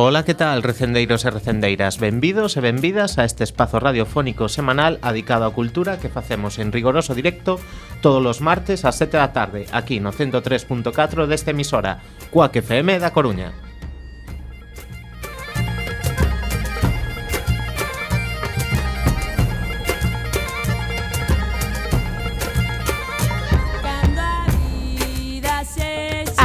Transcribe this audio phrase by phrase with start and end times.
[0.00, 1.98] Ola, que tal, recendeiros e recendeiras?
[1.98, 7.18] Benvidos e benvidas a este espazo radiofónico semanal adicado á cultura que facemos en rigoroso
[7.18, 7.58] directo
[7.98, 11.98] todos os martes ás 7 da tarde, aquí no 103.4 desta emisora,
[12.30, 13.50] Cuac FM da Coruña.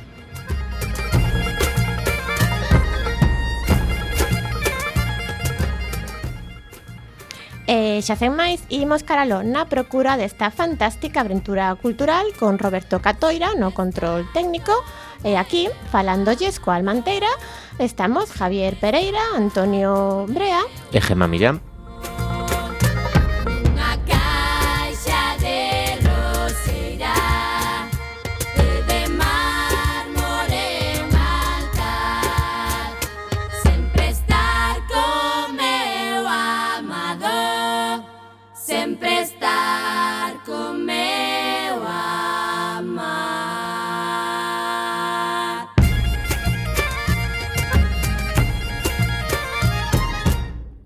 [7.96, 13.56] E xa sen máis, imos caralo na procura desta fantástica aventura cultural con Roberto Catoira
[13.56, 14.76] no control técnico
[15.24, 17.32] e aquí, falándolles coa Almanteira,
[17.80, 21.64] estamos Javier Pereira, Antonio Brea e Gema Millán.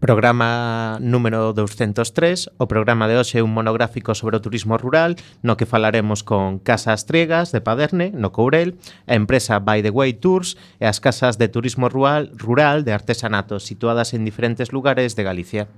[0.10, 5.54] Programa número 203, o programa de hoxe é un monográfico sobre o turismo rural, no
[5.54, 8.74] que falaremos con Casas Triegas de Paderne, no Courel,
[9.06, 13.62] a empresa By the Way Tours e as casas de turismo rural, rural de artesanato
[13.62, 15.70] situadas en diferentes lugares de Galicia.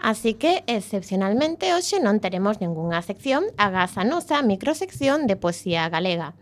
[0.00, 6.32] Así que, excepcionalmente, hoxe non teremos ningunha sección agás a nosa microsección de poesía galega.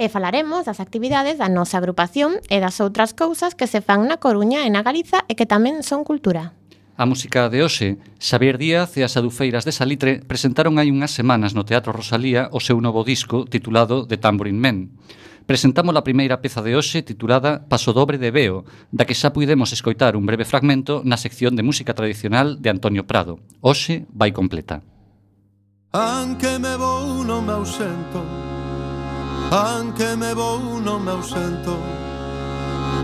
[0.00, 4.16] E falaremos das actividades da nosa agrupación e das outras cousas que se fan na
[4.16, 6.56] Coruña e na Galiza e que tamén son cultura.
[7.00, 11.56] A música de hoxe, Xavier Díaz e as adufeiras de Salitre presentaron hai unhas semanas
[11.56, 15.00] no Teatro Rosalía o seu novo disco titulado The Tambourine Man.
[15.48, 19.72] Presentamos a primeira peza de hoxe titulada Paso Dobre de Beo, da que xa puidemos
[19.72, 23.40] escoitar un breve fragmento na sección de música tradicional de Antonio Prado.
[23.64, 24.84] Hoxe vai completa.
[25.96, 28.20] Anque me vou non me ausento
[29.48, 31.80] Anque me vou non me ausento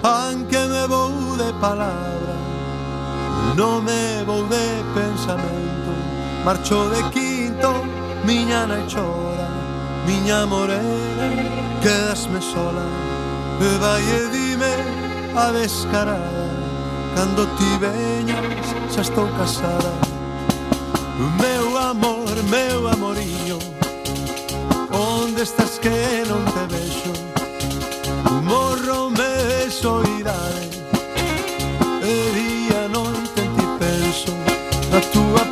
[0.05, 2.16] Anque me vou de palabra
[3.57, 5.91] non me vou de pensamento
[6.45, 7.71] Marcho de quinto,
[8.25, 9.37] miña nai chora
[10.07, 11.27] Miña morena,
[11.83, 12.87] quedasme sola.
[13.61, 14.73] E vai e dime
[15.35, 16.47] a descarada.
[17.17, 19.93] Cando ti veñas, xa estou casada.
[21.41, 23.59] Meu amor, meu amoriño
[24.93, 27.13] Onde estás que non te vexo
[28.45, 30.16] Morro me soy
[34.97, 35.46] To tua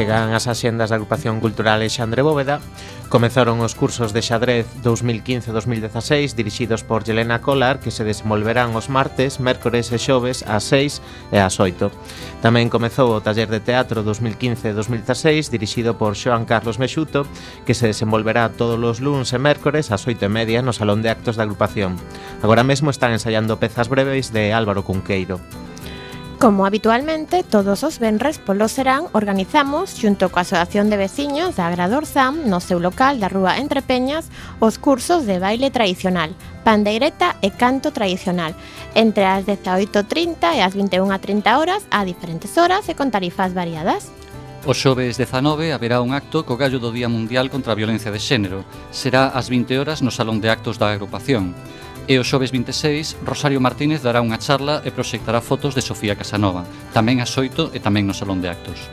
[0.00, 2.56] Chegan as axendas da agrupación cultural Xandre Bóveda,
[3.10, 9.42] Comezaron os cursos de xadrez 2015-2016 dirixidos por Yelena Collar que se desenvolverán os martes,
[9.42, 11.90] mércores e xoves ás 6 e ás 8.
[12.38, 17.26] Tamén comezou o taller de teatro 2015-2016 dirixido por Xoan Carlos Mexuto
[17.66, 21.10] que se desenvolverá todos os luns e mércores ás 8 e media no Salón de
[21.10, 21.98] Actos da Agrupación.
[22.46, 25.42] Agora mesmo están ensaiando pezas breves de Álvaro Cunqueiro.
[26.40, 32.08] Como habitualmente, todos os venres polo serán organizamos, xunto coa Asociación de Veciños da Agrador
[32.08, 36.32] Zam, no seu local da Rúa Entre Peñas, os cursos de baile tradicional,
[36.64, 38.56] pandeireta e canto tradicional,
[38.96, 44.08] entre as 18.30 e as 21.30 horas a diferentes horas e con tarifas variadas.
[44.64, 48.20] O xoves 19 haberá un acto co gallo do Día Mundial contra a Violencia de
[48.20, 48.64] Xénero.
[48.88, 51.52] Será ás 20 horas no Salón de Actos da Agrupación.
[52.10, 56.66] E o xoves 26, Rosario Martínez dará unha charla e proxectará fotos de Sofía Casanova,
[56.90, 58.90] tamén ás 8 e tamén no Salón de Actos.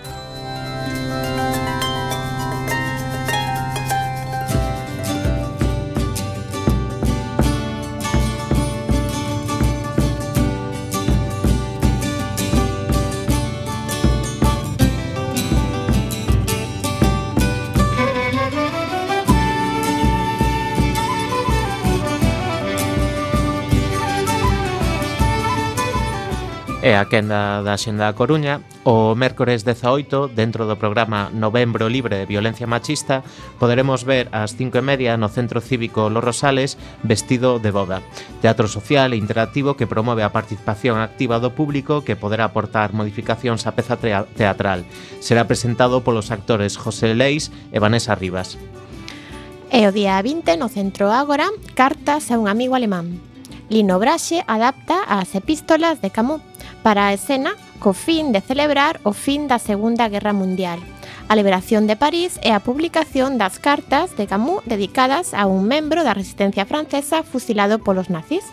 [26.88, 28.64] e a quenda da Xenda da Coruña.
[28.88, 33.28] O mércores 18 dentro do programa Novembro Libre de Violencia Machista
[33.60, 38.00] poderemos ver ás 5 e media no Centro Cívico Los Rosales vestido de boda.
[38.40, 43.68] Teatro social e interactivo que promove a participación activa do público que poderá aportar modificacións
[43.68, 44.00] á peza
[44.40, 44.88] teatral.
[45.20, 48.56] Será presentado polos actores José Leis e Vanessa Rivas.
[49.68, 53.20] E o día 20 no Centro Ágora Cartas a un amigo alemán.
[53.68, 56.40] Lino Braxe adapta as epístolas de Camus
[56.84, 60.82] para a escena co fin de celebrar o fin da Segunda Guerra Mundial,
[61.30, 66.02] a liberación de París e a publicación das cartas de Camus dedicadas a un membro
[66.02, 68.46] da resistencia francesa fusilado polos nazis.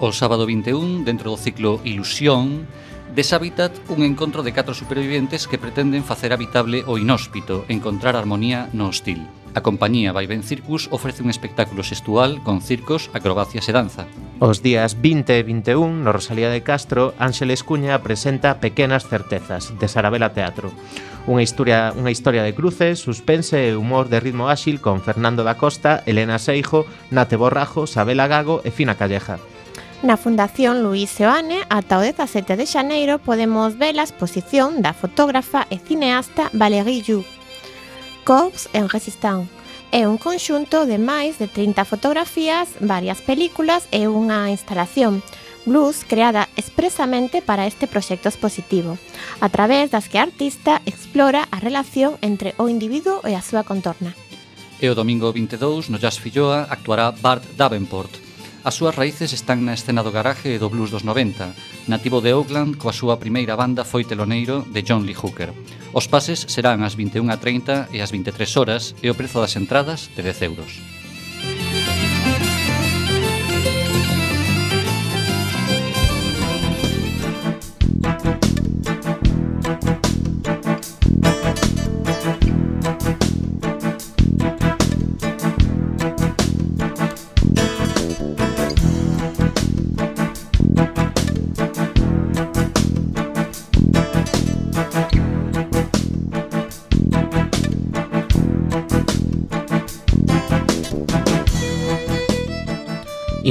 [0.00, 2.68] O sábado 21, dentro do ciclo Ilusión,
[3.16, 8.88] Deshabitat, un encontro de catro superviventes que pretenden facer habitable o inhóspito, encontrar armonía no
[8.92, 9.24] hostil.
[9.56, 14.04] A compañía Vai Ben Circus ofrece un espectáculo sextual con circos, acrobacias e danza.
[14.36, 19.88] Os días 20 e 21, no Rosalía de Castro, Ángeles Cuña presenta Pequenas Certezas, de
[19.88, 20.76] Sarabela Teatro.
[21.24, 25.56] Unha historia, unha historia de cruces, suspense e humor de ritmo áxil con Fernando da
[25.56, 29.40] Costa, Elena Seijo, Nate Borrajo, Sabela Gago e Fina Calleja.
[30.04, 35.64] Na Fundación Luís Seoane, ata o 17 de xaneiro, podemos ver a exposición da fotógrafa
[35.72, 37.24] e cineasta Valérie Yu
[38.26, 39.48] Cox en Resistán.
[39.94, 45.22] É un conxunto de máis de 30 fotografías, varias películas e unha instalación
[45.62, 48.98] blues creada expresamente para este proxecto expositivo,
[49.38, 53.62] a través das que a artista explora a relación entre o individuo e a súa
[53.62, 54.10] contorna.
[54.82, 58.25] E o domingo 22, no Jazz Filloa, actuará Bart Davenport,
[58.66, 61.54] As súas raíces están na escena do garaje e do blues dos 90.
[61.86, 65.54] Nativo de Oakland, coa súa primeira banda foi teloneiro de John Lee Hooker.
[65.94, 70.26] Os pases serán ás 21.30 e ás 23 horas e o prezo das entradas de
[70.26, 70.82] 10 euros.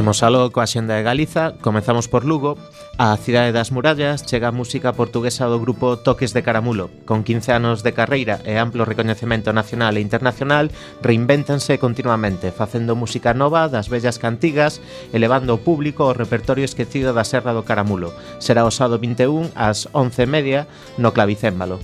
[0.06, 2.62] Imos aló coa xenda de Galiza, comezamos por Lugo.
[3.02, 6.94] A cidade das murallas chega a música portuguesa do grupo Toques de Caramulo.
[7.10, 10.70] Con 15 anos de carreira e amplo recoñecemento nacional e internacional,
[11.02, 14.78] reinventanse continuamente, facendo música nova das bellas cantigas,
[15.10, 18.14] elevando o público ao repertorio esquecido da Serra do Caramulo.
[18.38, 20.70] Será o sábado 21 ás 11:30
[21.02, 21.82] no Clavicémbalo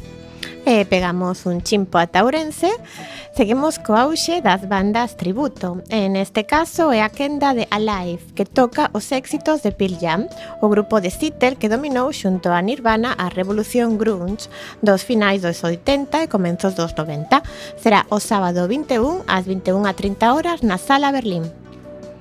[0.66, 2.70] e pegamos un chimpo a Taurense,
[3.36, 5.82] seguimos co auxe das bandas tributo.
[5.90, 10.30] En este caso é a quenda de Alive, que toca os éxitos de Pearl Jam,
[10.62, 14.50] o grupo de Seattle que dominou xunto a Nirvana a revolución grunge
[14.82, 17.42] dos finais dos 80 e comenzos dos 90.
[17.78, 21.61] Será o sábado 21 ás 21 a 30 horas na Sala Berlín.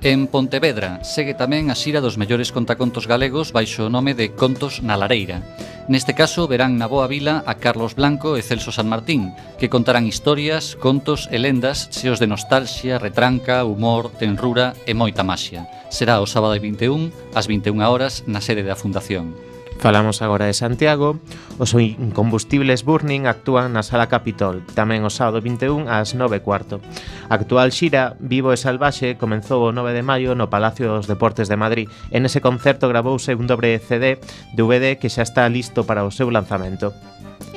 [0.01, 4.81] En Pontevedra segue tamén a xira dos mellores contacontos galegos baixo o nome de Contos
[4.81, 5.45] na Lareira.
[5.85, 9.29] Neste caso verán na Boa Vila a Carlos Blanco e Celso San Martín,
[9.61, 15.69] que contarán historias, contos e lendas cheos de nostalxia, retranca, humor, tenrura e moita maxia.
[15.93, 19.37] Será o sábado 21 ás 21 horas na sede da Fundación.
[19.81, 21.17] Falamos agora de Santiago.
[21.57, 26.77] Os incombustibles Burning actúan na Sala Capitol, tamén o sábado 21 ás 9 cuarto.
[27.25, 31.49] A actual xira Vivo e Salvaxe comenzou o 9 de maio no Palacio dos Deportes
[31.49, 31.89] de Madrid.
[32.13, 34.21] En ese concerto gravouse un dobre CD
[34.53, 36.93] DVD que xa está listo para o seu lanzamento.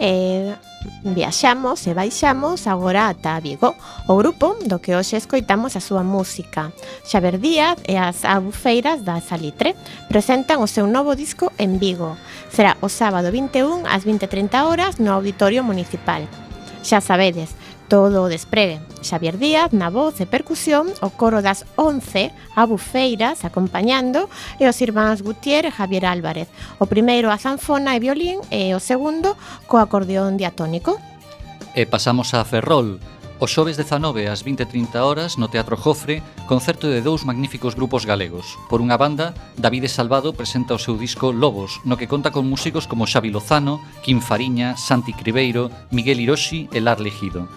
[0.01, 0.57] Eh,
[1.05, 3.73] Viaxamos e baixamos agora ata Vigo,
[4.09, 6.73] o grupo do que hoxe escoitamos a súa música.
[7.05, 9.77] Xaver Díaz e as Abufeiras da Salitre
[10.09, 12.17] presentan o seu novo disco en Vigo.
[12.53, 16.25] Será o sábado 21 ás 20.30 horas no Auditorio Municipal.
[16.85, 17.57] Xa sabedes,
[17.89, 18.81] todo o despregue.
[19.03, 24.81] Xavier Díaz na voz e percusión, o coro das 11, a Bufeiras acompañando e os
[24.81, 26.49] irmáns Gutier e Javier Álvarez.
[26.81, 29.37] O primeiro a zanfona e violín e o segundo
[29.69, 30.97] co acordeón diatónico.
[31.75, 33.03] E pasamos a Ferrol,
[33.43, 38.55] O xoves 19 ás 20:30 horas no Teatro Jofre, concerto de dous magníficos grupos galegos.
[38.71, 42.87] Por unha banda, Davide Salvado presenta o seu disco Lobos, no que conta con músicos
[42.87, 47.51] como Xavi Lozano, Kim Fariña, Santi Cribeiro, Miguel Hiroshi e Lar Legido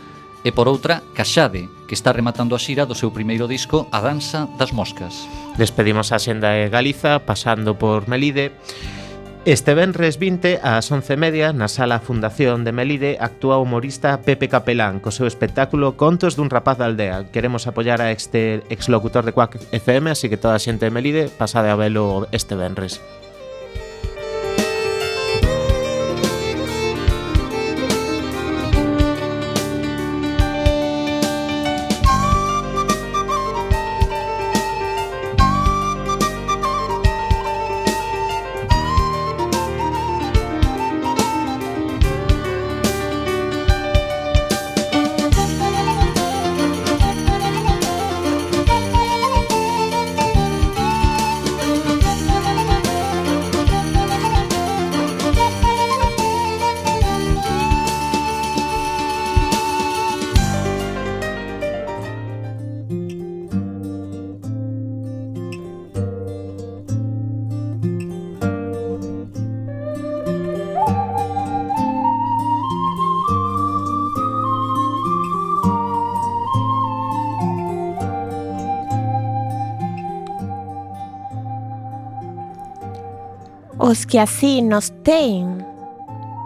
[0.47, 4.47] e por outra Caxade, que está rematando a xira do seu primeiro disco A Danza
[4.55, 5.27] das Moscas.
[5.59, 8.55] Despedimos a Xenda de Galiza pasando por Melide
[9.43, 15.03] Este venres 20 ás 11:30 na Sala Fundación de Melide actúa o humorista Pepe Capelán
[15.03, 17.27] co seu espectáculo Contos dun rapaz da aldea.
[17.27, 21.27] Queremos apoiar a este exlocutor de Quack FM, así que toda a xente de Melide
[21.27, 23.03] pasade a velo este venres.
[83.87, 85.63] os que así nos ten,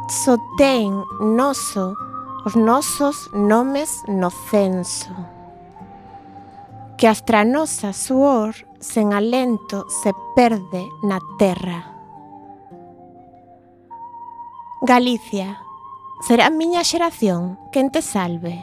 [0.08, 1.98] só ten noso
[2.46, 5.10] os nosos nomes no censo.
[6.98, 11.90] Que as nosa suor sen alento se perde na terra.
[14.86, 15.58] Galicia,
[16.22, 18.62] será miña xeración quen te salve.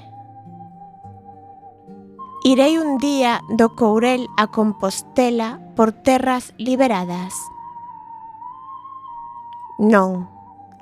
[2.47, 7.35] Irei un día do Courel a Compostela por terras liberadas
[9.79, 10.27] Non,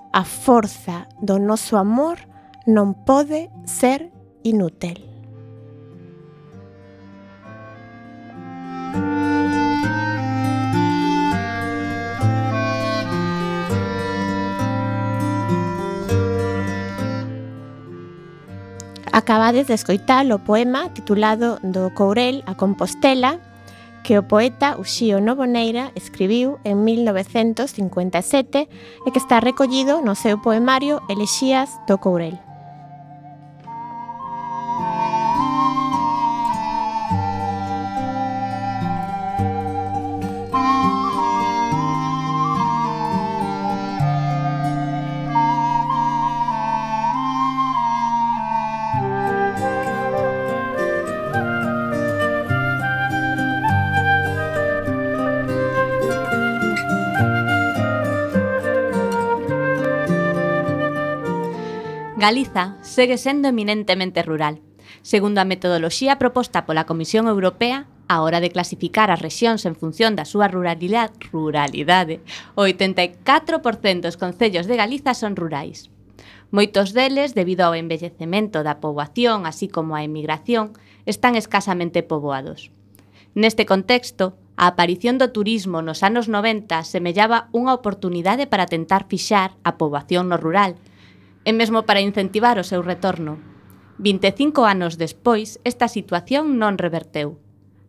[0.08, 2.16] a forza do noso amor
[2.64, 4.08] non pode ser
[4.40, 4.96] inútil.
[19.12, 23.36] Acabades de escoitar o poema titulado Do Courel a Compostela
[24.06, 28.70] que o poeta Uxío Novoneira escribiu en 1957
[29.02, 32.45] e que está recollido no seu poemario Elexías do Courel.
[62.26, 64.58] Galiza segue sendo eminentemente rural,
[65.06, 70.18] segundo a metodoloxía proposta pola Comisión Europea a hora de clasificar as rexións en función
[70.18, 72.18] da súa ruralidade, ruralidade
[72.58, 75.86] o 84% dos concellos de Galiza son rurais.
[76.50, 80.74] Moitos deles, debido ao envellecemento da poboación así como á emigración,
[81.06, 82.74] están escasamente poboados.
[83.38, 89.54] Neste contexto, a aparición do turismo nos anos 90 semellaba unha oportunidade para tentar fixar
[89.62, 90.74] a poboación no rural,
[91.46, 93.38] e mesmo para incentivar o seu retorno.
[94.02, 97.38] 25 anos despois, esta situación non reverteu.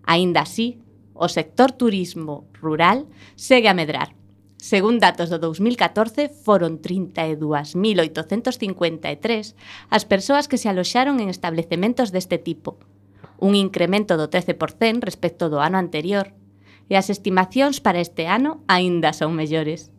[0.06, 0.78] Aínda así,
[1.18, 4.14] o sector turismo rural segue a medrar.
[4.62, 9.58] Según datos do 2014, foron 32.853
[9.90, 12.78] as persoas que se aloxaron en establecementos deste tipo,
[13.42, 16.34] un incremento do 13% respecto do ano anterior,
[16.90, 19.90] e as estimacións para este ano aínda son mellores.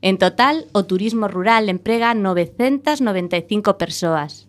[0.00, 4.48] En total, o turismo rural emprega 995 persoas.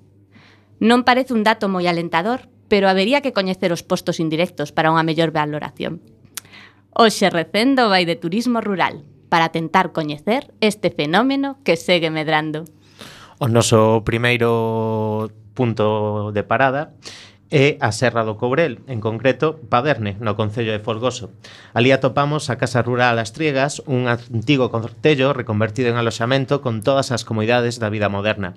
[0.79, 5.03] Non parece un dato moi alentador, pero habería que coñecer os postos indirectos para unha
[5.03, 5.99] mellor valoración.
[6.95, 12.63] Oxe recendo vai de turismo rural para tentar coñecer este fenómeno que segue medrando.
[13.43, 16.95] O noso primeiro punto de parada
[17.51, 21.35] e a Serra do Courel, en concreto Paderne, no Concello de Folgoso.
[21.75, 27.11] Ali atopamos a Casa Rural As Triegas, un antigo concello reconvertido en aloxamento con todas
[27.11, 28.55] as comodidades da vida moderna.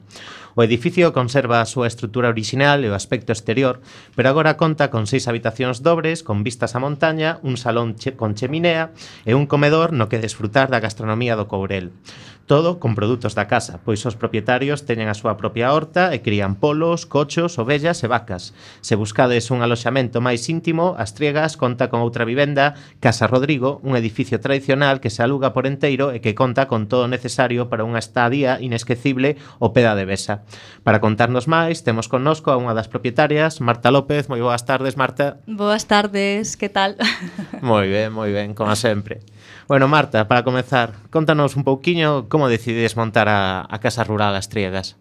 [0.54, 3.82] O edificio conserva a súa estrutura orixinal e o aspecto exterior,
[4.14, 8.38] pero agora conta con seis habitacións dobres, con vistas á montaña, un salón che con
[8.38, 8.94] cheminea
[9.26, 11.90] e un comedor no que desfrutar da gastronomía do Courel.
[12.46, 16.60] Todo con produtos da casa, pois os propietarios teñen a súa propia horta e crían
[16.60, 18.52] polos, cochos, ovellas e vacas.
[18.84, 23.96] Se buscades un aloxamento máis íntimo, As Triegas conta con outra vivenda, Casa Rodrigo, un
[23.96, 27.88] edificio tradicional que se aluga por enteiro e que conta con todo o necesario para
[27.88, 30.44] unha estadía inesquecible o peda de Besa.
[30.84, 34.28] Para contarnos máis, temos connosco a unha das propietarias, Marta López.
[34.28, 35.40] Moi boas tardes, Marta.
[35.48, 37.00] Boas tardes, que tal?
[37.64, 39.24] Moi ben, moi ben, como sempre.
[39.66, 44.50] Bueno, Marta, para comezar, contanos un pouquiño como decidides montar a, a Casa Rural As
[44.50, 44.96] Triegas.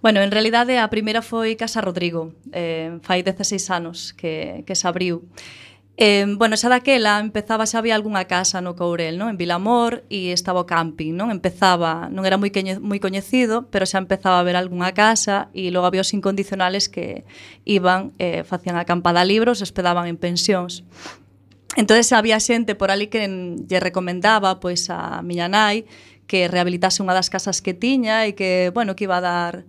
[0.00, 4.88] Bueno, en realidade a primeira foi Casa Rodrigo, eh, fai 16 anos que, que se
[4.88, 5.28] abriu.
[6.00, 9.34] Eh, bueno, xa daquela empezaba xa había algunha casa no Courel, non?
[9.34, 11.34] En Vilamor e estaba o camping, non?
[11.34, 15.74] Empezaba, non era moi queñe, moi coñecido, pero xa empezaba a ver algunha casa e
[15.74, 17.26] logo había os incondicionales que
[17.66, 20.86] iban, eh, facían acampada libros, hospedaban en pensións.
[21.78, 25.86] Entonces había xente por ali que lle recomendaba pois a miña nai
[26.26, 29.62] que rehabilitase unha das casas que tiña e que, bueno, que iba a dar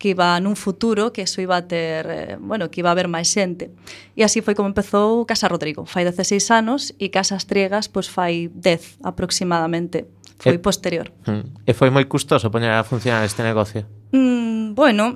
[0.00, 3.12] que iba nun futuro que eso iba a ter, eh, bueno, que iba a haber
[3.12, 3.68] máis xente.
[4.16, 5.84] E así foi como empezou Casa Rodrigo.
[5.84, 10.08] Fai 16 anos e Casa Triegas pois fai 10 aproximadamente.
[10.40, 11.12] Foi e, posterior.
[11.28, 11.68] Mm.
[11.68, 13.84] E foi moi custoso poñer a funcionar este negocio.
[14.16, 15.12] Mm, bueno,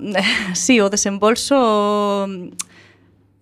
[0.53, 2.29] si sí, o desembolso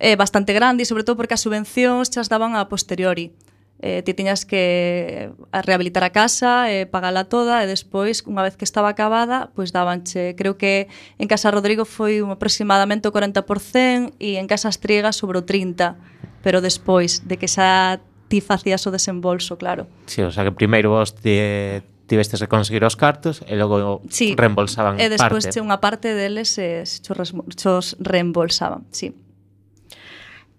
[0.03, 3.31] eh, bastante grande, e sobre todo porque as subvencións chas daban a posteriori.
[3.79, 8.59] Eh, ti tiñas que eh, rehabilitar a casa, eh, pagala toda e despois, unha vez
[8.59, 14.19] que estaba acabada, pois dabanche, creo que en Casa Rodrigo foi un aproximadamente o 40%
[14.19, 15.95] e en Casas Triegas sobre o 30%,
[16.43, 19.87] pero despois de que xa ti facías o desembolso, claro.
[20.07, 24.03] Si, sí, o sea que primeiro vos te, tivestes que conseguir os cartos e logo
[24.11, 24.35] sí.
[24.35, 25.07] reembolsaban parte.
[25.07, 25.59] E despois parte.
[25.63, 29.15] unha parte deles eh, chos, chos reembolsaban, sí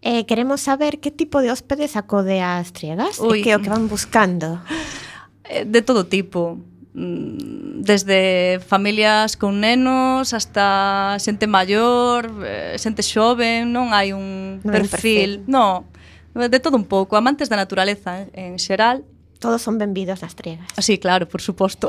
[0.05, 3.41] eh, queremos saber que tipo de hóspedes acode ás triegas Ui.
[3.41, 4.61] e que o que van buscando.
[5.49, 6.61] Eh, de todo tipo
[6.93, 14.73] mm, desde familias con nenos hasta xente maior, eh, xente xoven, non hai un non
[14.77, 15.49] perfil, perfil.
[15.49, 15.89] no,
[16.37, 19.09] de todo un pouco, amantes da naturaleza eh, en xeral.
[19.41, 20.69] Todos son benvidos nas triegas.
[20.77, 21.89] Ah, sí, claro, por suposto.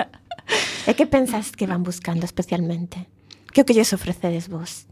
[0.88, 3.12] e que pensas que van buscando especialmente?
[3.52, 4.88] Que o que lles ofrecedes vos?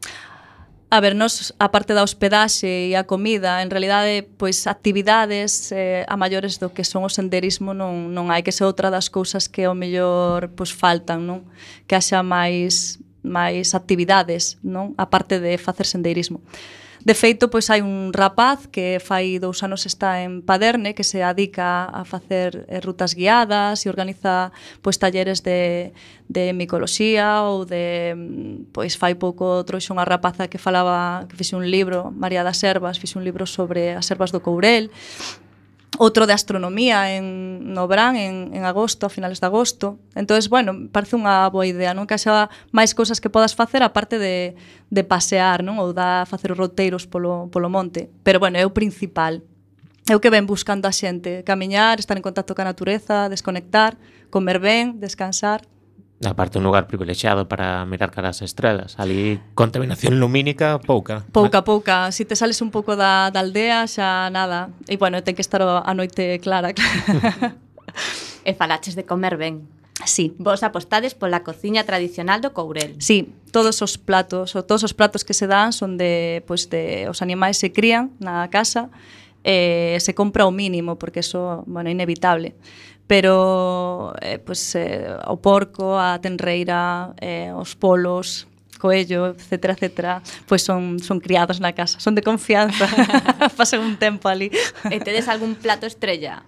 [0.90, 6.08] A ver, nos, a parte da hospedaxe e a comida, en realidade, pois actividades eh,
[6.08, 9.52] a maiores do que son o senderismo non, non hai que ser outra das cousas
[9.52, 11.44] que ao mellor pois faltan, non?
[11.84, 14.96] Que haxa máis máis actividades, non?
[14.96, 16.40] A parte de facer senderismo.
[17.08, 21.24] De feito, pois hai un rapaz que fai dous anos está en Paderne que se
[21.24, 24.52] adica a facer eh, rutas guiadas e organiza
[24.84, 25.96] pois talleres de,
[26.28, 31.56] de micoloxía ou de mm, pois fai pouco trouxe unha rapaza que falaba que fixe
[31.56, 34.92] un libro, María das Servas, fixe un libro sobre as servas do Courel
[35.98, 39.98] outro de astronomía en no Brán en, en agosto, a finales de agosto.
[40.14, 42.06] Entonces, bueno, parece unha boa idea, non?
[42.06, 44.54] Que haxa máis cousas que podas facer aparte de,
[44.88, 45.82] de pasear, non?
[45.82, 48.08] Ou da facer os roteiros polo, polo monte.
[48.22, 49.42] Pero bueno, é o principal.
[50.08, 54.00] É o que ven buscando a xente, camiñar, estar en contacto ca natureza, desconectar,
[54.32, 55.68] comer ben, descansar.
[56.26, 62.10] Aparte un lugar privilexiado para mirar cara as estrelas Ali contaminación lumínica pouca Pouca, pouca
[62.10, 65.62] Si te sales un pouco da, da aldea xa nada E bueno, ten que estar
[65.62, 66.74] a noite clara.
[68.48, 70.34] E falaches de comer ben Sí.
[70.38, 72.94] Vos apostades pola cociña tradicional do Courel.
[73.02, 77.10] Sí, todos os platos, ou todos os platos que se dan son de, pois de
[77.10, 78.94] os animais se crían na casa
[79.42, 82.54] e eh, se compra o mínimo porque eso, bueno, é inevitable
[83.08, 88.46] pero eh, pues, eh, o porco, a tenreira, eh, os polos,
[88.78, 92.86] coello, etcétera, etcétera, pois son, son criados na casa, son de confianza,
[93.58, 94.52] pasan un tempo ali.
[94.92, 96.44] E tedes algún plato estrella?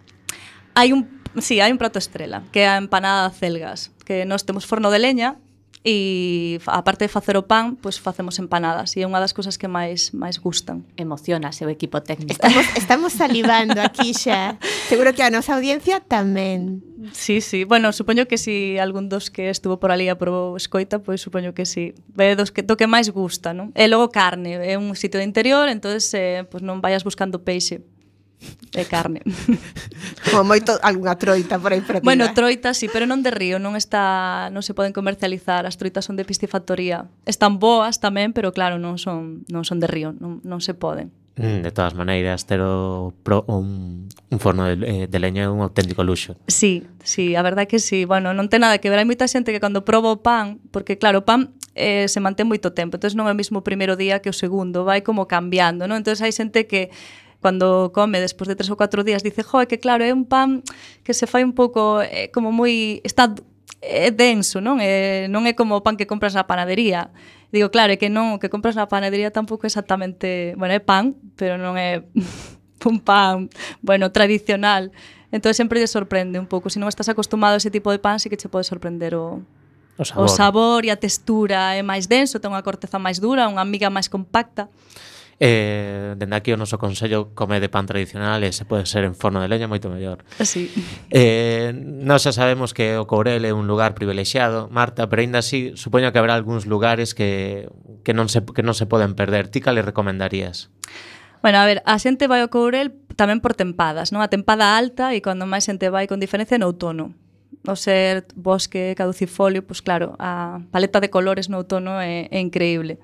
[0.76, 1.08] Hai un,
[1.40, 4.92] sí, hai un plato estrela, que é a empanada de celgas, que nós temos forno
[4.92, 5.40] de leña,
[5.82, 9.56] e aparte de facer o pan, pois pues, facemos empanadas e é unha das cousas
[9.56, 10.84] que máis máis gustan.
[11.00, 12.36] Emocionase o equipo técnico.
[12.36, 14.60] Estamos, estamos salivando aquí xa.
[14.92, 16.84] Seguro que a nosa audiencia tamén.
[17.16, 17.64] Sí, sí.
[17.64, 21.56] Bueno, supoño que si algún dos que estuvo por ali aprobou escoita, pois pues, supoño
[21.56, 21.96] que si.
[21.96, 22.02] Sí.
[22.12, 23.72] Ve dos que do que máis gusta, non?
[23.72, 27.40] E logo carne, é un sitio de interior, entonces eh, pois pues non vayas buscando
[27.40, 27.80] peixe,
[28.72, 29.20] de carne.
[30.30, 32.06] Como moito algunha troita por aí perdida.
[32.06, 36.06] Bueno, troita sí, pero non de río, non está, non se poden comercializar, as troitas
[36.06, 37.10] son de piscifactoría.
[37.26, 41.10] Están boas tamén, pero claro, non son non son de río, non, non se poden.
[41.40, 45.48] Mm, de todas maneiras, ter o pro, un, un forno de, eh, de leña é
[45.48, 46.36] un auténtico luxo.
[46.46, 48.04] Sí, sí, a verdade que sí.
[48.04, 49.00] Bueno, non ten nada que ver.
[49.00, 52.44] Hai moita xente que cando proba o pan, porque claro, o pan eh, se mantén
[52.44, 55.24] moito tempo, entón non é o mesmo o primeiro día que o segundo, vai como
[55.30, 56.02] cambiando, non?
[56.02, 56.92] Entón hai xente que
[57.40, 60.24] cando come despois de tres ou catro días dice, "Jo, é que claro, é un
[60.28, 60.62] pan
[61.04, 63.32] que se fai un pouco eh, como moi está
[63.80, 64.76] é denso, non?
[64.78, 67.08] É, eh, non é como o pan que compras na panadería.
[67.48, 70.82] Digo, claro, é que non, o que compras na panadería tampouco é exactamente, bueno, é
[70.84, 72.04] pan, pero non é
[72.90, 73.48] un pan,
[73.80, 74.92] bueno, tradicional.
[75.32, 78.20] Entón sempre lle sorprende un pouco, se non estás acostumado a ese tipo de pan,
[78.20, 79.40] sí que che pode sorprender o
[80.00, 80.24] o sabor.
[80.24, 83.88] o sabor e a textura é máis denso, ten unha corteza máis dura, unha miga
[83.88, 84.68] máis compacta.
[85.42, 89.16] Eh, dende aquí o noso consello come de pan tradicional e se pode ser en
[89.16, 90.20] forno de leña moito mellor.
[90.44, 90.68] Sí.
[91.08, 95.72] Eh, nós xa sabemos que o Courel é un lugar privilexiado, Marta, pero aínda así
[95.80, 97.72] supoño que haberá algúns lugares que,
[98.04, 99.48] que, non se, que non se poden perder.
[99.48, 100.68] Ti cale recomendarías?
[101.40, 104.20] Bueno, a ver, a xente vai ao Courel tamén por tempadas, non?
[104.20, 107.16] A tempada alta e cando máis xente vai con diferencia no outono
[107.64, 112.40] o ser bosque caducifolio, pois pues claro, a paleta de colores no outono é, é
[112.40, 113.00] increíble.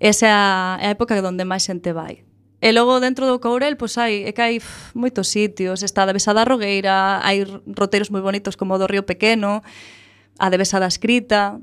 [0.00, 2.26] Esa é a, a época onde máis xente vai.
[2.60, 6.08] E logo dentro do Courel, pois hai, é que hai pff, moitos sitios, está a
[6.08, 9.60] Devesa da Rogueira, hai roteiros moi bonitos como o do Río Pequeno,
[10.40, 11.60] a Devesa da Escrita,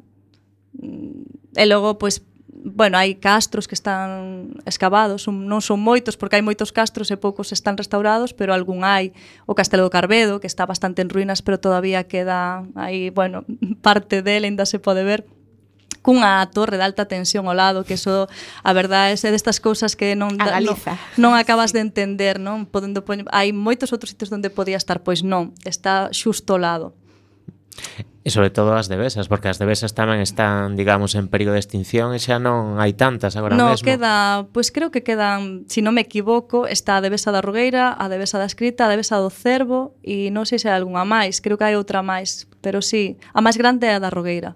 [0.77, 2.21] mm, e logo, pois,
[2.53, 7.49] bueno, hai castros que están excavados, non son moitos porque hai moitos castros e poucos
[7.49, 9.17] están restaurados, pero algún hai
[9.49, 13.49] o Castelo do Carbedo, que está bastante en ruínas, pero todavía queda aí, bueno,
[13.81, 15.25] parte dele ainda se pode ver
[16.03, 18.27] cunha torre de alta tensión ao lado, que eso,
[18.61, 20.75] a verdade, é destas cousas que non, da, non,
[21.15, 22.67] non acabas de entender, non?
[22.67, 26.87] Podendo poñer, hai moitos outros sitios onde podía estar, pois non, está xusto ao lado.
[28.23, 32.15] E sobre todo as devesas, porque as devesas tamén están, digamos, en perigo de extinción
[32.15, 33.83] e xa non hai tantas agora no, mesmo.
[33.83, 34.13] Non, queda,
[34.55, 38.07] pois creo que quedan, se si non me equivoco, está a devesa da Rogueira, a
[38.07, 41.59] devesa da Escrita, a devesa do Cervo e non sei se hai algunha máis, creo
[41.59, 44.55] que hai outra máis, pero sí, a máis grande é a da Rogueira.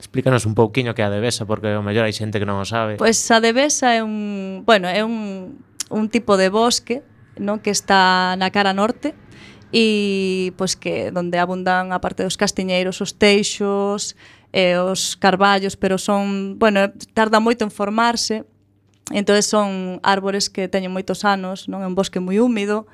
[0.00, 2.64] Explícanos un pouquiño que é a Devesa, porque o mellor hai xente que non o
[2.64, 2.96] sabe.
[2.96, 5.60] Pois a Devesa é un, bueno, é un,
[5.92, 7.04] un tipo de bosque
[7.36, 9.12] non que está na cara norte
[9.70, 14.16] e pois que onde abundan a parte dos castiñeiros, os teixos,
[14.52, 18.42] e os carballos, pero son, bueno, tarda moito en formarse.
[19.10, 22.86] Entón son árbores que teñen moitos anos, non é un bosque moi húmido,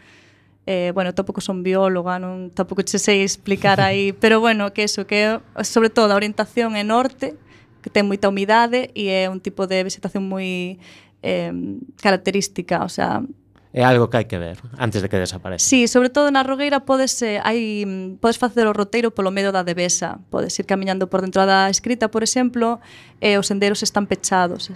[0.67, 5.07] eh, bueno, tampouco son bióloga, non tampouco che sei explicar aí, pero bueno, que eso,
[5.07, 7.39] que sobre todo a orientación é norte,
[7.81, 10.83] que ten moita humidade e é un tipo de vegetación moi
[11.23, 11.55] eh,
[12.03, 13.23] característica, o sea,
[13.77, 15.61] É algo que hai que ver antes de que desapareza.
[15.61, 17.85] Sí, sobre todo na Rogueira podes eh, hai
[18.25, 22.09] podes facer o roteiro polo medio da Devesa, podes ir camiñando por dentro da escrita,
[22.09, 22.81] por exemplo,
[23.21, 24.73] e eh, os senderos están pechados.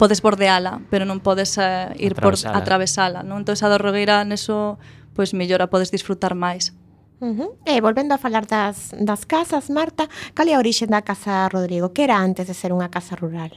[0.00, 2.56] Podes bordeala, pero non podes eh, ir atravesala.
[2.56, 3.44] por atravesala, non?
[3.44, 4.80] Entón a da Rogueira neso
[5.16, 6.76] pois mellor a podes disfrutar máis.
[7.16, 7.50] Uh -huh.
[7.64, 10.04] E volvendo a falar das, das casas, Marta,
[10.36, 11.96] cal é a orixe da Casa Rodrigo?
[11.96, 13.56] Que era antes de ser unha casa rural?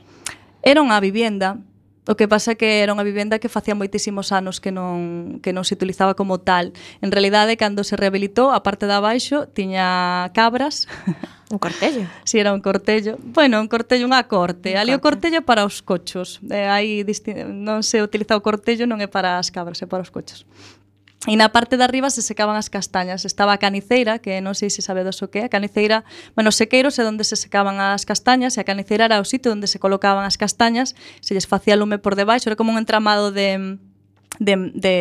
[0.63, 1.59] Era unha vivienda,
[2.09, 5.61] O que pasa que era unha vivenda que facía moitísimos anos que non, que non
[5.61, 6.73] se utilizaba como tal.
[7.05, 10.89] En realidade, cando se rehabilitou, a parte de abaixo tiña cabras.
[11.53, 12.09] Un cortello.
[12.25, 13.21] Si, sí, era un cortello.
[13.21, 14.73] Bueno, un cortello, unha corte.
[14.73, 14.97] Un Ali corte.
[14.97, 16.41] o cortello para os cochos.
[16.49, 17.05] Eh, aí
[17.45, 20.49] non se utiliza o cortello, non é para as cabras, é para os cochos.
[21.27, 23.27] E na parte de arriba se secaban as castañas.
[23.27, 25.45] Estaba a caniceira, que non sei se sabedos o que é.
[25.45, 29.19] A caniceira, bueno, os sequeiros é onde se secaban as castañas e a caniceira era
[29.19, 32.71] o sitio onde se colocaban as castañas, se lles facía lume por debaixo, era como
[32.71, 33.75] un entramado de
[34.39, 34.95] de, de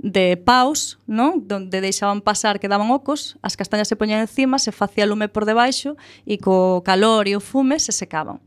[0.00, 1.44] de paus, non?
[1.44, 5.44] Donde deixaban pasar que daban ocos, as castañas se poñían encima, se facía lume por
[5.44, 8.40] debaixo e co calor e o fume se secaban.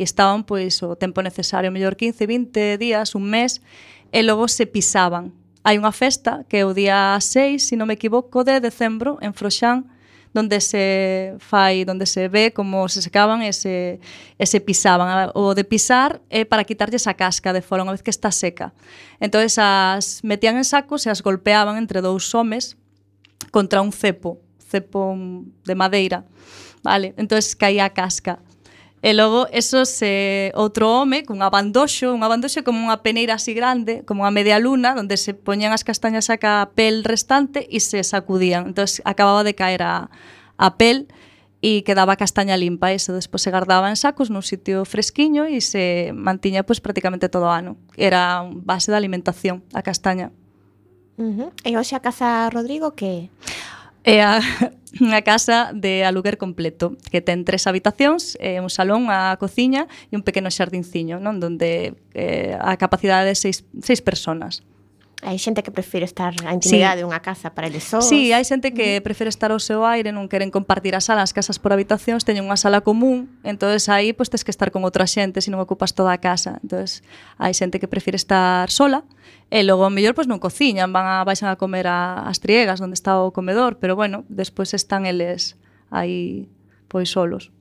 [0.00, 3.60] E estaban pois o tempo necesario, mellor 15, 20 días, un mes,
[4.16, 7.86] e logo se pisaban hai unha festa que é o día 6, se si non
[7.86, 9.86] me equivoco, de decembro en Froxán,
[10.34, 14.00] donde se fai, donde se ve como se secaban e se,
[14.38, 15.30] e se pisaban.
[15.34, 18.72] O de pisar é para quitarlle esa casca de fora unha vez que está seca.
[19.20, 22.80] Entón, as metían en sacos e as golpeaban entre dous homes
[23.52, 25.14] contra un cepo, cepo
[25.68, 26.24] de madeira.
[26.82, 28.40] Vale, entón caía a casca.
[29.02, 34.06] E logo, eso se outro home cunha bandoxo, unha bandoxo como unha peneira así grande,
[34.06, 37.98] como unha media luna, onde se poñían as castañas a ca pel restante e se
[38.06, 38.70] sacudían.
[38.70, 40.06] Entón, acababa de caer a,
[40.54, 41.10] a pel
[41.66, 42.94] e quedaba a castaña limpa.
[42.94, 47.50] Eso despois se guardaba en sacos nun sitio fresquiño e se mantiña pois, prácticamente todo
[47.50, 47.74] o ano.
[47.98, 50.30] Era base de alimentación a castaña.
[51.18, 51.50] Uh -huh.
[51.66, 53.34] E hoxe a Casa Rodrigo que...
[54.06, 54.38] E a,
[55.00, 60.16] unha casa de aluguer completo que ten tres habitacións, eh, un salón, a cociña e
[60.16, 61.40] un pequeno xardinciño, non?
[61.40, 64.60] Donde eh, a capacidade de seis, seis personas
[65.22, 67.06] hai xente que prefire estar a intimidade sí.
[67.06, 68.10] dunha casa para eles sós.
[68.10, 71.30] Sí, hai xente que prefere estar ao seu aire, non queren compartir a sala, as
[71.30, 74.82] casas por habitacións teñen unha sala común, entonces aí pois pues, tes que estar con
[74.82, 76.58] outra xente se non ocupas toda a casa.
[76.66, 77.06] Entonces
[77.38, 79.06] hai xente que prefire estar sola
[79.46, 82.42] e logo ao mellor pois pues, non cociñan, van a baixan a comer a, as
[82.42, 85.54] triegas onde está o comedor, pero bueno, despois están eles
[85.94, 86.50] aí
[86.90, 87.54] pois solos.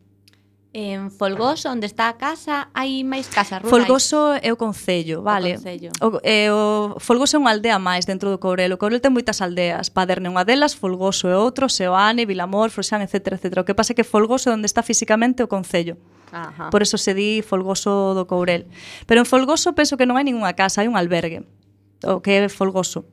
[0.73, 3.75] En Folgoso, onde está a casa, hai máis casas rurais.
[3.75, 5.51] Folgoso é o concello, vale.
[5.51, 5.89] O, concello.
[5.99, 8.71] o, é, o Folgoso é unha aldea máis dentro do Courel.
[8.71, 9.91] O Courel ten moitas aldeas.
[9.91, 13.51] Paderne é unha delas, Folgoso é outro, Seoane, Vilamor, Froxán, etc, etc.
[13.60, 15.99] O que pasa é que Folgoso é onde está fisicamente o concello.
[16.31, 16.71] Ajá.
[16.71, 18.63] Por eso se di Folgoso do Courel.
[19.03, 21.43] Pero en Folgoso penso que non hai ninguna casa, hai un albergue.
[22.07, 23.03] O que é Folgoso,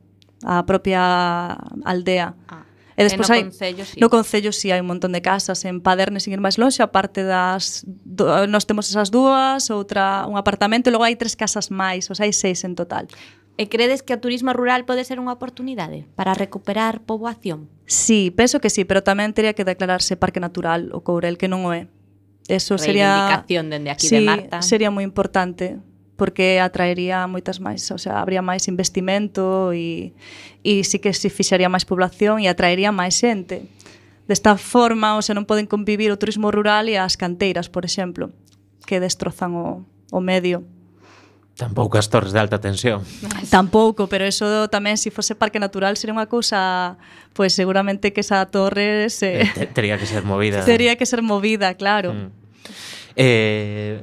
[0.46, 2.38] a propia aldea.
[2.46, 2.67] Ah.
[2.98, 4.02] E despois no hai concello, sí.
[4.02, 6.82] no concello si sí, hai un montón de casas en Paderne sin ir máis lonxe,
[6.82, 11.70] aparte das do, nós temos esas dúas, outra un apartamento, e logo hai tres casas
[11.70, 13.06] máis, ou sea, hai seis en total.
[13.54, 17.70] E credes que o turismo rural pode ser unha oportunidade para recuperar poboación?
[17.86, 21.66] Sí, penso que sí, pero tamén teria que declararse parque natural o Courel, que non
[21.66, 21.86] o é.
[22.50, 23.14] Eso sería...
[23.14, 24.58] Reivindicación dende aquí sí, de Marta.
[24.62, 25.78] sería moi importante
[26.18, 30.18] porque atraería moitas máis, o sea, habría máis investimento e,
[30.66, 33.70] e sí que se fixaría máis población e atraería máis xente.
[34.26, 38.34] Desta forma, o sea, non poden convivir o turismo rural e as canteiras, por exemplo,
[38.82, 40.66] que destrozan o, o medio.
[41.54, 43.06] Tampouco as torres de alta tensión.
[43.46, 46.98] Tampouco, pero eso tamén se si fose parque natural sería unha cousa,
[47.30, 50.66] pois pues, seguramente que esa torre se eh, tería que ser movida.
[50.66, 52.10] Tería que ser movida, claro.
[52.10, 52.28] Mm.
[53.14, 54.02] Eh,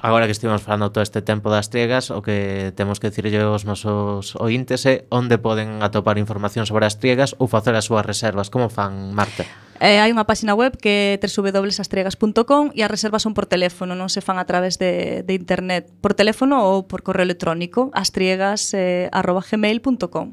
[0.00, 3.68] Agora que estivemos falando todo este tempo das triegas, o que temos que dicirlle aos
[3.68, 8.48] nosos ointes é onde poden atopar información sobre as triegas ou facer as súas reservas.
[8.48, 9.44] Como fan, Marta?
[9.76, 14.08] Eh, hai unha páxina web que é www.astriegas.com e as reservas son por teléfono, non
[14.08, 20.26] se fan a través de, de internet, por teléfono ou por correo electrónico, astriegas.gmail.com.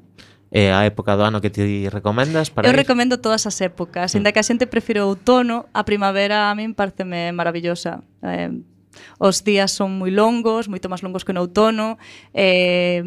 [0.48, 2.88] Eh, a época do ano que ti recomendas para Eu ir?
[2.88, 4.24] recomendo todas as épocas, mm.
[4.24, 8.08] ainda que a xente prefire o outono, a primavera a min pareceme maravillosa.
[8.24, 8.64] Eh,
[9.18, 11.98] Os días son moi longos, moito máis longos que no outono,
[12.34, 13.04] eh,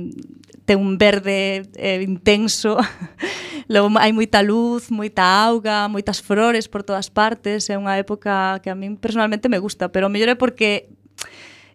[0.66, 2.78] ten un verde eh, intenso,
[3.70, 8.66] Logo, hai moita luz, moita auga, moitas flores por todas partes, é unha época que
[8.66, 10.90] a min personalmente me gusta, pero o mellor é porque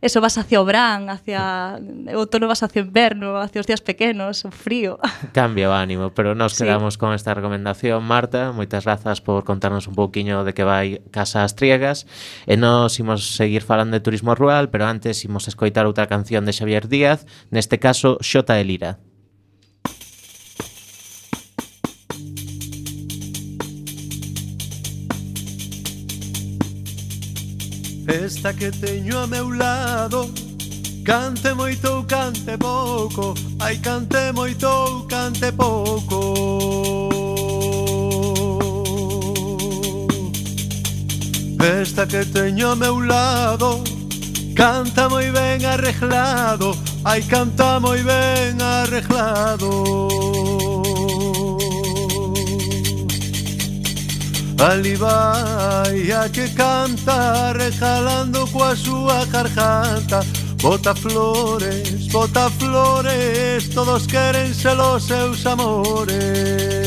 [0.06, 1.82] eso vas hacia o brán, hacia
[2.14, 5.02] o outono vas hacia o inverno, hacia os días pequenos, o frío.
[5.34, 8.54] Cambia o ánimo, pero nos quedamos con esta recomendación, Marta.
[8.54, 12.06] Moitas grazas por contarnos un pouquiño de que vai Casa Astriegas.
[12.46, 16.46] Eh, e nos imos seguir falando de turismo rural, pero antes imos escoitar outra canción
[16.46, 18.92] de Xavier Díaz, neste caso Xota de Lira.
[28.08, 30.32] Esta que teño a meu lado.
[31.04, 33.34] Cante moito ou cante pouco.
[33.60, 37.10] Ai cante moito ou cante pouco.
[41.82, 43.84] Esta que teño a meu lado
[44.56, 46.72] Canta moi ben arreglado.
[47.04, 50.25] Ai canta moi ben arreglado.
[54.60, 60.20] Ali vai a que canta Rejalando coa súa garganta.
[60.62, 66.85] Bota flores, bota flores, todos queren ser os seus amores.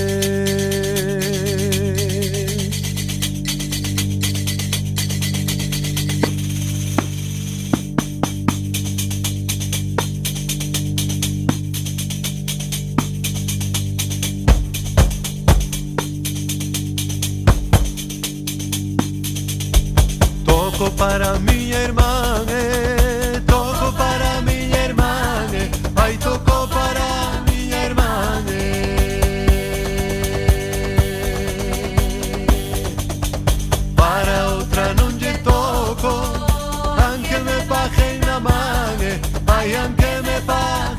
[38.40, 40.97] mangue, vayan que me pasa.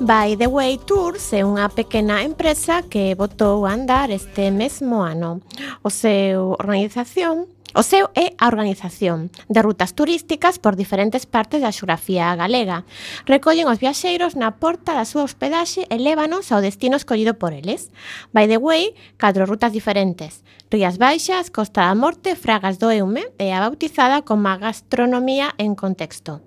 [0.00, 5.44] By the Way Tours é unha pequena empresa que botou a andar este mesmo ano.
[5.84, 11.70] O seu organización O seu é a organización de rutas turísticas por diferentes partes da
[11.70, 12.82] xurafía galega.
[13.30, 17.94] Recollen os viaxeiros na porta da súa hospedaxe e lévanos ao destino escollido por eles.
[18.34, 20.42] By the way, catro rutas diferentes.
[20.66, 25.78] Rías Baixas, Costa da Morte, Fragas do Eume e a bautizada como a gastronomía en
[25.78, 26.42] contexto.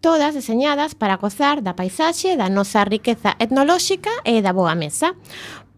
[0.00, 5.12] Todas deseñadas para gozar da paisaxe, da nosa riqueza etnolóxica e da boa mesa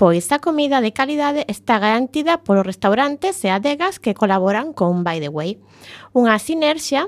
[0.03, 5.23] pois a comida de calidade está garantida polos restaurantes e adegas que colaboran con By
[5.23, 5.63] the Way.
[6.11, 7.07] Unha sinerxia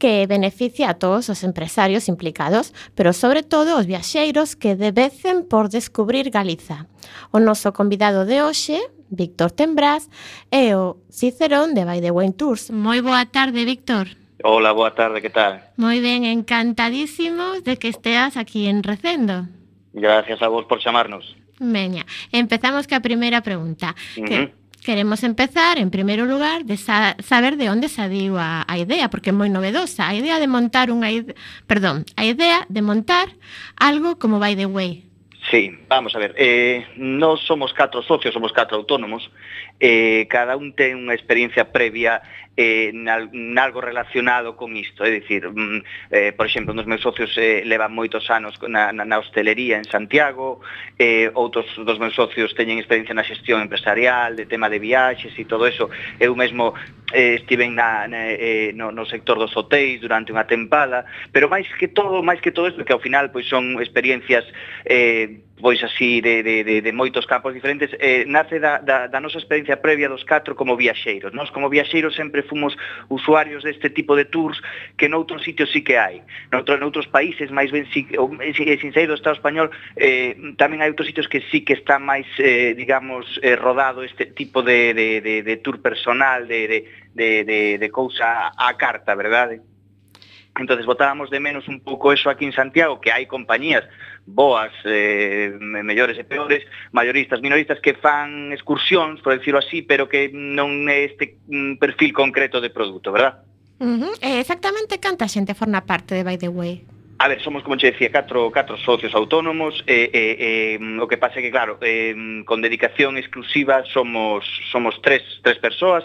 [0.00, 5.68] que beneficia a todos os empresarios implicados, pero sobre todo os viaxeiros que debecen por
[5.68, 6.88] descubrir Galiza.
[7.36, 8.80] O noso convidado de hoxe,
[9.12, 10.08] Víctor Tembrás,
[10.48, 12.72] é o Cicerón de By the Way Tours.
[12.72, 14.08] Moi boa tarde, Víctor.
[14.40, 15.60] Hola, boa tarde, que tal?
[15.76, 19.52] Moi ben, encantadísimos de que esteas aquí en Recendo.
[19.92, 21.44] Gracias a vos por chamarnos.
[21.58, 23.94] Meña, empezamos ca primeira pregunta.
[24.16, 24.28] Uh -huh.
[24.28, 29.10] que Queremos empezar, en primeiro lugar, de sa saber de onde saiu a, a idea,
[29.10, 30.06] porque é moi novedosa.
[30.06, 31.10] A idea de montar unha...
[31.10, 31.34] Ide...
[31.66, 33.26] Perdón, a idea de montar
[33.74, 35.02] algo como By the Way.
[35.50, 36.38] Sí, vamos a ver.
[36.38, 39.26] Eh, non somos catro socios, somos catro autónomos.
[39.82, 42.22] Eh, cada un ten unha experiencia previa
[42.56, 47.04] eh, nal, nalgo relacionado con isto, é dicir, mm, eh, por exemplo, un dos meus
[47.04, 50.64] socios eh, levan moitos anos na, na, na hostelería en Santiago,
[50.98, 55.44] eh, outros dos meus socios teñen experiencia na xestión empresarial, de tema de viaxes e
[55.44, 56.72] todo eso, eu mesmo
[57.12, 61.68] eh, estiven na, na, eh, no, no sector dos hotéis durante unha tempada, pero máis
[61.76, 64.48] que todo, máis que todo isto, que ao final pois son experiencias
[64.88, 69.20] eh, pois así de, de, de, de moitos campos diferentes eh, nace da, da, da
[69.20, 71.32] nosa experiencia previa dos catro como viaxeiros.
[71.32, 72.76] Nos como viaxeiros sempre fomos
[73.08, 74.60] usuarios deste tipo de tours
[75.00, 76.20] que noutros sitios sí que hai.
[76.52, 80.92] Noutro, noutros países máis ben si, ou, sin sair do Estado español eh, tamén hai
[80.92, 85.24] outros sitios que sí que está máis eh, digamos eh, rodado este tipo de, de,
[85.24, 86.78] de, de tour personal de, de,
[87.16, 89.64] de, de, de cousa a carta verdade?
[90.58, 93.84] Entonces botábamos de menos un pouco eso aquí en Santiago que hai compañías
[94.26, 100.28] boas, eh, mellores e peores, mayoristas, minoristas que fan excursións, por decirlo así, pero que
[100.34, 103.46] non é este mm, perfil concreto de produto, verdad?
[103.78, 104.14] Uh -huh.
[104.18, 106.96] E exactamente canta xente forna parte de By the Way?
[107.18, 111.08] A ver, somos, como che decía, catro, catro socios autónomos e, eh, eh, eh, o
[111.08, 112.12] que pasa é que, claro, eh,
[112.44, 116.04] con dedicación exclusiva somos, somos tres, tres persoas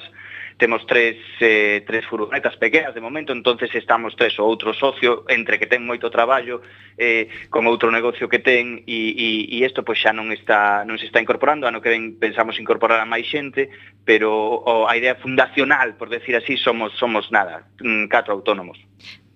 [0.62, 5.58] temos tres, eh, tres furgonetas pequenas de momento, entonces estamos tres o outro socio entre
[5.58, 6.62] que ten moito traballo
[7.02, 11.02] eh, con outro negocio que ten e, e, e isto pois xa non está non
[11.02, 13.74] se está incorporando, ano que ven pensamos incorporar a máis xente,
[14.06, 14.30] pero
[14.62, 18.78] o, a idea fundacional, por decir así, somos somos nada, mm, catro autónomos.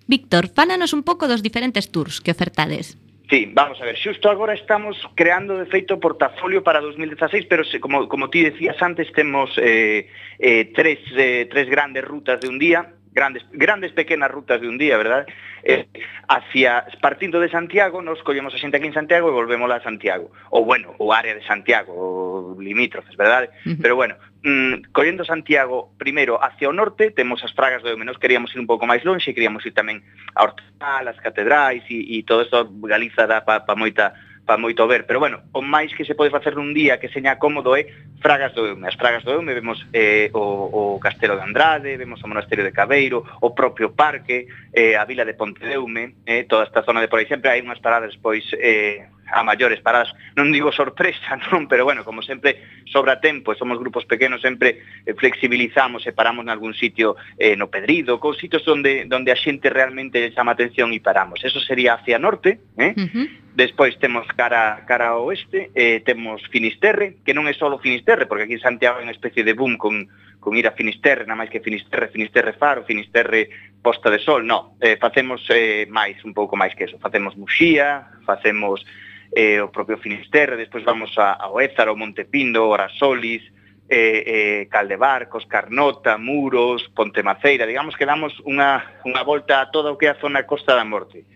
[0.06, 2.94] Víctor, fálanos un pouco dos diferentes tours que ofertades.
[3.28, 7.66] Sí, vamos a ver, xusto agora estamos creando de feito o portafolio para 2016, pero
[7.66, 10.06] se, como, como ti decías antes, temos eh,
[10.38, 14.78] eh, tres, eh, tres grandes rutas de un día, grandes, grandes pequenas rutas de un
[14.78, 15.26] día, verdad?
[15.64, 15.88] Eh,
[16.28, 20.30] hacia, partindo de Santiago, nos collemos a xente aquí en Santiago e volvemos a Santiago.
[20.54, 23.50] Ou, bueno, o área de Santiago, o limítrofes, verdad?
[23.82, 24.14] Pero, bueno,
[24.46, 28.70] mm, collendo Santiago primeiro hacia o norte, temos as fragas do Eumenos, queríamos ir un
[28.70, 30.06] pouco máis longe, queríamos ir tamén
[30.38, 34.14] a Hortal, as catedrais e, e todo isto Galiza dá para pa moita
[34.46, 37.34] para moito ver, pero bueno, o máis que se pode facer nun día que seña
[37.34, 37.90] cómodo é
[38.22, 38.86] Fragas do Eume.
[38.86, 42.70] As Fragas do Eume vemos eh, o, o Castelo de Andrade, vemos o Monasterio de
[42.70, 47.18] Cabeiro, o propio parque, eh, a Vila de Pontedeume, eh, toda esta zona de por
[47.18, 50.12] aí sempre hai unhas paradas pois eh, a maiores paradas.
[50.36, 54.84] non digo sorpresa, non, pero bueno, como sempre sobra tempo, e somos grupos pequenos, sempre
[55.04, 59.72] eh, flexibilizamos e paramos algún sitio eh, no Pedrido, con sitios onde onde a xente
[59.72, 61.42] realmente chama atención e paramos.
[61.42, 62.94] Eso sería hacia norte, eh?
[62.94, 63.26] Uh -huh.
[63.56, 68.44] Despois temos cara cara ao oeste, eh, temos Finisterre, que non é só Finisterre, porque
[68.44, 70.06] aquí en Santiago é unha especie de boom con
[70.46, 73.50] con ir a Finisterre, na máis que Finisterre, Finisterre Faro, Finisterre
[73.82, 78.06] Posta de Sol, no, eh, facemos eh, máis, un pouco máis que eso, facemos Muxía,
[78.22, 78.86] facemos
[79.32, 83.42] eh, o propio Finisterre, despois vamos a, ao Ézaro, Montepindo, Orasolis,
[83.88, 89.98] eh, eh, Caldebarcos, Carnota, Muros, Pontemaceira, digamos que damos unha, unha volta a toda o
[89.98, 91.26] que é a zona Costa da Morte.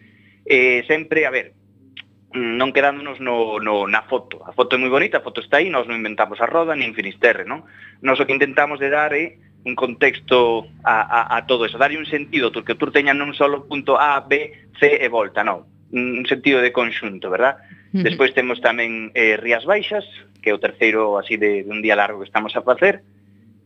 [0.47, 1.55] Eh, sempre, a ver,
[2.35, 4.39] non quedándonos no, no, na foto.
[4.47, 6.95] A foto é moi bonita, a foto está aí, nós non inventamos a roda, nin
[6.95, 7.67] Finisterre, non?
[8.03, 11.99] Nós o que intentamos de dar é un contexto a, a, a todo eso, darlle
[11.99, 15.67] un sentido, porque o tour teña non só punto A, B, C e volta, non?
[15.91, 17.59] Un sentido de conxunto, verdad?
[17.93, 20.07] Despois temos tamén eh, Rías Baixas,
[20.39, 23.03] que é o terceiro así de, de un día largo que estamos a facer.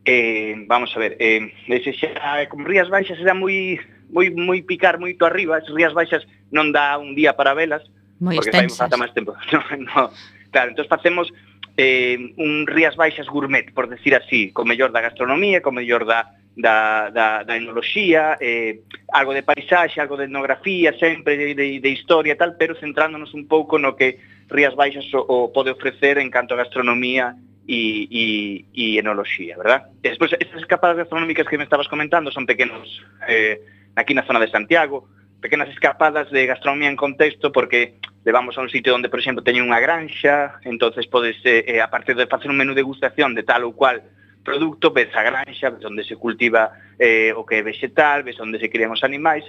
[0.05, 3.77] Eh, vamos a ver, eh, ese xa, como Rías Baixas era moi,
[4.09, 7.85] moi, moi picar moito arriba, as Rías Baixas non dá un día para velas,
[8.17, 8.81] moi porque extensas.
[8.81, 9.37] falta máis tempo.
[9.53, 10.01] no, no.
[10.49, 11.29] Claro, entón facemos
[11.77, 16.31] eh, un Rías Baixas gourmet, por decir así, co mellor da gastronomía, co mellor da,
[16.55, 18.79] da, da, da enoloxía, eh,
[19.11, 23.47] algo de paisaxe, algo de etnografía, sempre de, de, de historia tal, pero centrándonos un
[23.47, 27.35] pouco no que Rías Baixas o, o pode ofrecer en canto a gastronomía
[27.67, 28.25] e, e,
[28.71, 29.89] e enoloxía, verdad?
[29.99, 33.59] E despois, estas escapadas gastronómicas que me estabas comentando son pequenos eh,
[33.95, 35.09] aquí na zona de Santiago,
[35.41, 39.69] pequenas escapadas de gastronomía en contexto porque levamos a un sitio onde, por exemplo, teñen
[39.69, 43.63] unha granxa, entonces podes, eh, eh a partir de facer un menú degustación de tal
[43.63, 44.01] ou cual
[44.45, 48.57] produto, ves a granxa, ves onde se cultiva eh, o que é vegetal, ves onde
[48.57, 49.45] se crían os animais,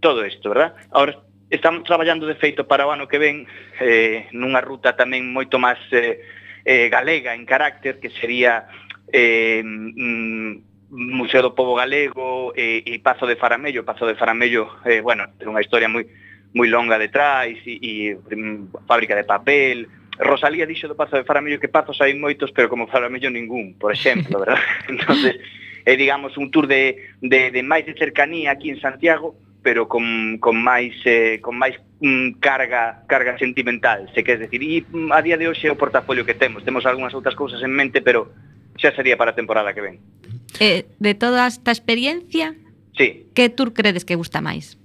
[0.00, 0.76] todo isto, verdad?
[0.92, 3.48] Ahora, estamos traballando de feito para o ano que ven
[3.80, 6.20] eh, nunha ruta tamén moito máis eh,
[6.64, 8.68] eh, galega en carácter, que sería
[9.12, 13.82] eh, mm, Museo do Pobo Galego e, e Pazo de Faramello.
[13.82, 16.06] Pazo de Faramello, eh, bueno, ten unha historia moi
[16.54, 18.14] moi longa detrás e, e
[18.86, 19.90] fábrica de papel.
[20.22, 23.90] Rosalía dixo do Pazo de Faramello que pazos hai moitos, pero como Faramello ningún, por
[23.90, 24.62] exemplo, verdad?
[24.88, 25.42] entonces
[25.84, 30.38] é, digamos, un tour de, de, de máis de cercanía aquí en Santiago, pero con,
[30.38, 34.62] con máis eh, con máis mm, carga carga sentimental, se queres decir.
[34.62, 36.62] E mm, a día de hoxe é o portafolio que temos.
[36.62, 38.30] Temos algunhas outras cousas en mente, pero
[38.78, 39.96] xa sería para a temporada que ven.
[40.60, 42.54] Eh, de toda esta experiencia,
[42.96, 43.26] sí.
[43.34, 44.78] que tour credes que gusta máis?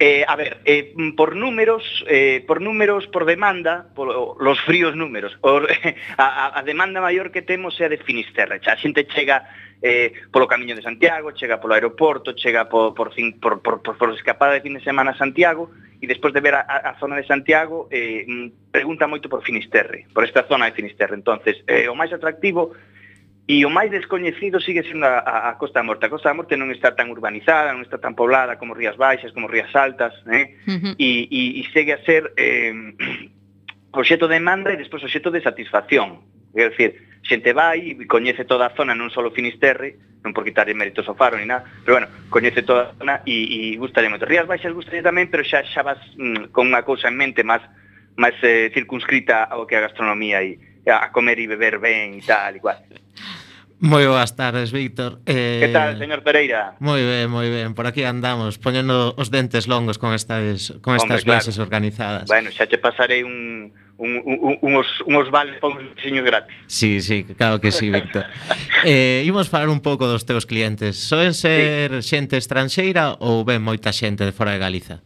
[0.00, 5.36] Eh, a ver, eh, por números, eh, por números, por demanda, por, los fríos números,
[5.42, 5.68] por,
[6.16, 8.64] a, a demanda maior que temos é a de Finisterre.
[8.64, 9.44] A xente chega
[9.84, 14.08] eh, polo camiño de Santiago, chega polo aeroporto, chega por, por, por, por, por, por
[14.16, 15.68] escapada de fin de semana a Santiago,
[16.00, 20.08] e despois de ver a, a zona de Santiago eh, mm, pregunta moito por Finisterre,
[20.16, 21.12] por esta zona de Finisterre.
[21.12, 22.72] Entonces, eh, o máis atractivo
[23.50, 26.06] E o máis descoñecido sigue sendo a, a, a Costa da Morte.
[26.06, 29.34] A Costa da Morte non está tan urbanizada, non está tan poblada como Rías Baixas,
[29.34, 30.54] como Rías Altas, eh?
[30.70, 30.94] Uh -huh.
[30.94, 32.70] e, e, e segue a ser eh,
[33.90, 36.22] obxeto de demanda e despois obxeto de satisfacción.
[36.54, 36.90] Quer decir,
[37.26, 41.18] xente vai e coñece toda a zona, non só Finisterre, non por quitarle méritos ao
[41.18, 44.30] faro ni nada, pero bueno, coñece toda a zona e, e gustalle moito.
[44.30, 47.66] Rías Baixas gustalle tamén, pero xa xa vas mm, con unha cousa en mente máis
[48.14, 50.54] máis eh, circunscrita ao que a gastronomía e
[50.86, 52.78] a comer e beber ben e tal, igual.
[53.80, 55.24] Moi boas tardes, Víctor.
[55.24, 56.76] Eh, que tal, eh, señor Pereira?
[56.84, 57.72] Moi ben, moi ben.
[57.72, 61.62] Por aquí andamos, poñendo os dentes longos con estas con estas Hombre, claro.
[61.64, 62.28] organizadas.
[62.28, 66.56] Bueno, xa che pasarei un un, un, unos, unos vales para un diseño gratis.
[66.66, 68.28] Sí, sí, claro que sí, Víctor.
[68.84, 71.00] eh, imos falar un pouco dos teus clientes.
[71.00, 72.16] Soen ser sí.
[72.16, 75.00] xente estranxeira ou ben moita xente de fora de Galiza?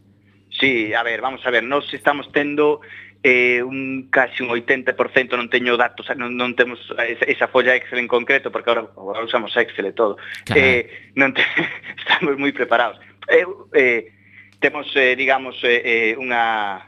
[0.51, 2.83] Sí, a ver, vamos a ver, nós estamos tendo
[3.25, 6.77] eh, un casi un 80% non teño datos, non, non temos
[7.09, 10.20] esa, esa folla Excel en concreto, porque agora, agora usamos Excel e todo.
[10.45, 10.61] Claro.
[10.61, 11.41] Eh, non te,
[12.05, 13.01] estamos moi preparados.
[13.33, 14.12] Eh, eh,
[14.61, 16.85] temos, eh, digamos, eh, eh, unha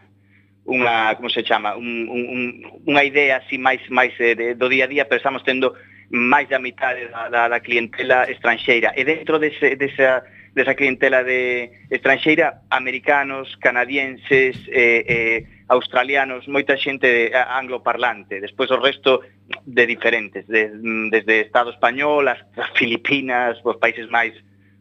[0.69, 2.43] unha, como se chama, un, un, un,
[2.85, 5.73] unha idea así máis máis eh, do día a día, pero estamos tendo
[6.13, 8.93] máis da metade da, da, da clientela estranxeira.
[8.93, 10.21] E dentro dese, desa,
[10.53, 19.27] desa clientela de estranxeira, americanos, canadienses, eh, eh, australianos, moita xente angloparlante, despois o resto
[19.67, 24.35] de diferentes, de, mm, desde Estado español, as, as Filipinas, os países máis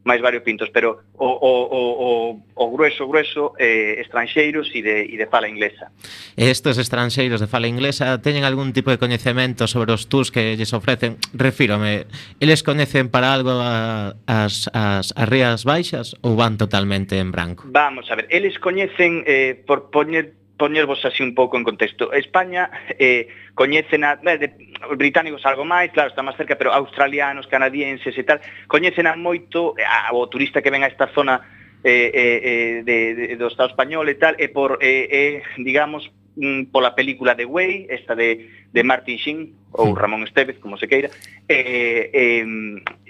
[0.05, 2.09] máis variopintos, pero o, o, o, o,
[2.53, 5.89] o grueso, grueso, eh, estranxeiros e de, e de fala inglesa.
[6.37, 10.77] Estes estranxeiros de fala inglesa teñen algún tipo de coñecemento sobre os tours que lles
[10.77, 11.17] ofrecen?
[11.33, 12.05] Refírome,
[12.37, 17.65] eles coñecen para algo a, as, as, as Rías Baixas ou van totalmente en branco?
[17.65, 22.13] Vamos a ver, eles coñecen, eh, por poñer poñervos así un pouco en contexto.
[22.13, 24.47] España eh, coñece na, eh, de,
[24.89, 29.15] os británicos algo máis, claro, está máis cerca, pero australianos, canadienses e tal, coñecen a
[29.19, 31.43] moito a, o turista que ven a esta zona
[31.83, 36.07] eh, eh, eh de, de, do Estado español e tal, e por, eh, eh, digamos,
[36.39, 39.39] mm, pola película de Way, esta de, de Martin Sheen,
[39.75, 39.99] ou mm.
[39.99, 41.11] Ramón Estevez, como se queira,
[41.51, 42.43] eh, eh,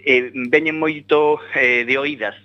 [0.01, 2.35] eh, veñen moito eh, de oídas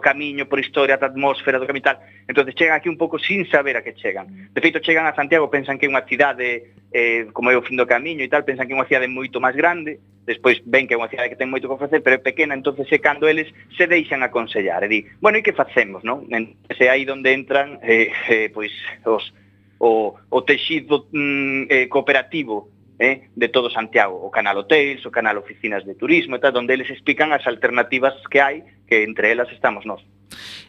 [0.00, 2.00] camiño, por historia, da atmósfera do capital.
[2.26, 4.50] Entonces chegan aquí un pouco sin saber a que chegan.
[4.52, 7.76] De feito, chegan a Santiago, pensan que é unha cidade, eh, como é o fin
[7.76, 10.94] do camiño e tal, pensan que é unha cidade moito máis grande, despois ven que
[10.94, 13.48] é unha cidade que ten moito que ofrecer, pero é pequena, entonces é cando eles
[13.76, 14.82] se deixan aconsellar.
[14.84, 16.26] E di, bueno, e que facemos, non?
[16.30, 18.72] Entonces, é aí onde entran, eh, eh, pois,
[19.04, 19.30] os,
[19.80, 25.40] o, o texido mm, eh, cooperativo eh, de todo Santiago, o canal Hotels, o canal
[25.40, 29.48] Oficinas de Turismo, e tal, onde eles explican as alternativas que hai, que entre elas
[29.56, 30.04] estamos nós.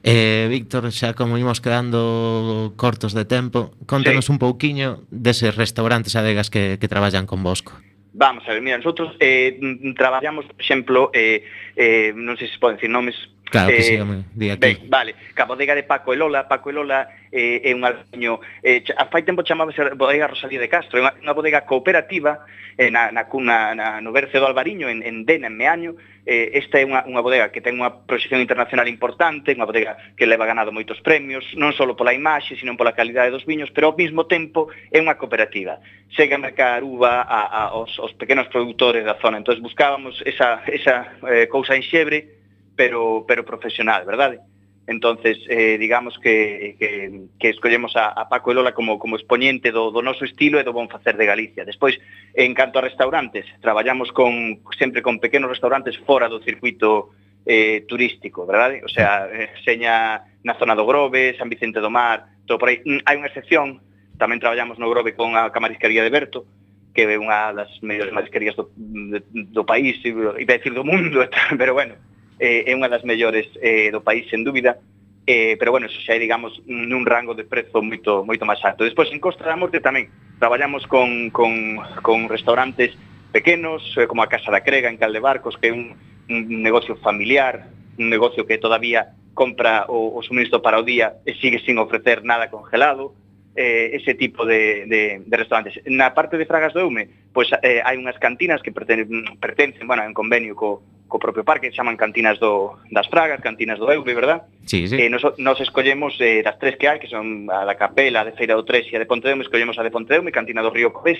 [0.01, 4.31] Eh, Víctor, xa como imos quedando cortos de tempo, contanos sí.
[4.31, 7.75] un pouquiño deses restaurantes adegas que, que traballan con Bosco.
[8.13, 9.59] Vamos a ver, mira, nosotros eh,
[9.95, 11.43] traballamos, por exemplo, eh,
[11.75, 13.15] eh, non sei se poden decir nomes,
[13.51, 14.61] Claro que eh, sí, home, di aquí.
[14.61, 18.79] Ben, vale, que a bodega de Paco Elola, Paco Elola eh, é un albaño, eh,
[18.95, 22.47] a fai tempo chamábase bodega Rosalía de Castro, é unha, unha bodega cooperativa
[22.79, 26.55] eh, na, na, cuna, na, no Berce do Albariño, en, en Dena, en Meaño, eh,
[26.63, 30.47] esta é unha, unha bodega que ten unha proxección internacional importante, unha bodega que leva
[30.47, 34.31] ganado moitos premios, non só pola imaxe, sino pola calidade dos viños, pero ao mesmo
[34.31, 35.83] tempo é unha cooperativa.
[36.15, 40.63] Chega a mercar uva a, a, aos, aos pequenos produtores da zona, entón buscábamos esa,
[40.71, 42.40] esa eh, cousa en xebre,
[42.81, 44.39] pero, pero profesional, verdade?
[44.87, 49.91] Entonces, eh, digamos que, que, que escollemos a, a Paco Lola como, como exponente do,
[49.91, 51.61] do noso estilo e do bon facer de Galicia.
[51.61, 52.01] Despois,
[52.33, 57.13] en canto a restaurantes, traballamos con, sempre con pequenos restaurantes fora do circuito
[57.45, 58.81] eh, turístico, verdade?
[58.81, 62.81] O sea, eh, seña na zona do Grove, San Vicente do Mar, todo por aí.
[62.81, 63.77] Mm, hai unha excepción,
[64.17, 66.49] tamén traballamos no Grove con a Camarisquería de Berto,
[66.97, 71.21] que é unha das mellores marisquerías do, do país, iba a decir do mundo,
[71.61, 71.93] pero bueno,
[72.41, 74.81] eh, é unha das mellores eh, do país, sen dúbida,
[75.29, 78.81] eh, pero bueno, eso xa é, digamos, nun rango de prezo moito moito máis alto.
[78.81, 80.09] Despois, en Costa da Morte tamén
[80.41, 82.97] traballamos con, con, con restaurantes
[83.29, 85.93] pequenos, eh, como a Casa da Crega en Caldebarcos, que é un,
[86.27, 87.69] un negocio familiar,
[88.01, 92.25] un negocio que todavía compra o, o suministro para o día e sigue sin ofrecer
[92.25, 93.13] nada congelado,
[93.55, 95.77] eh, ese tipo de, de, de restaurantes.
[95.85, 99.05] Na parte de Fragas do Eume, pois pues, eh, hai unhas cantinas que perten,
[99.37, 100.81] pertencen, bueno, en convenio co,
[101.11, 104.47] co propio parque, que chaman cantinas do, das Fragas, cantinas do Eume, verdad?
[104.63, 104.95] Sí, sí.
[104.95, 108.27] Eh, nos, nos escollemos eh, das tres que hai, que son a da Capela, a
[108.27, 110.95] de Feira do Tres e a de Pontedeume, escollemos a de Pontedeume Cantina do Río
[110.95, 111.19] Covés,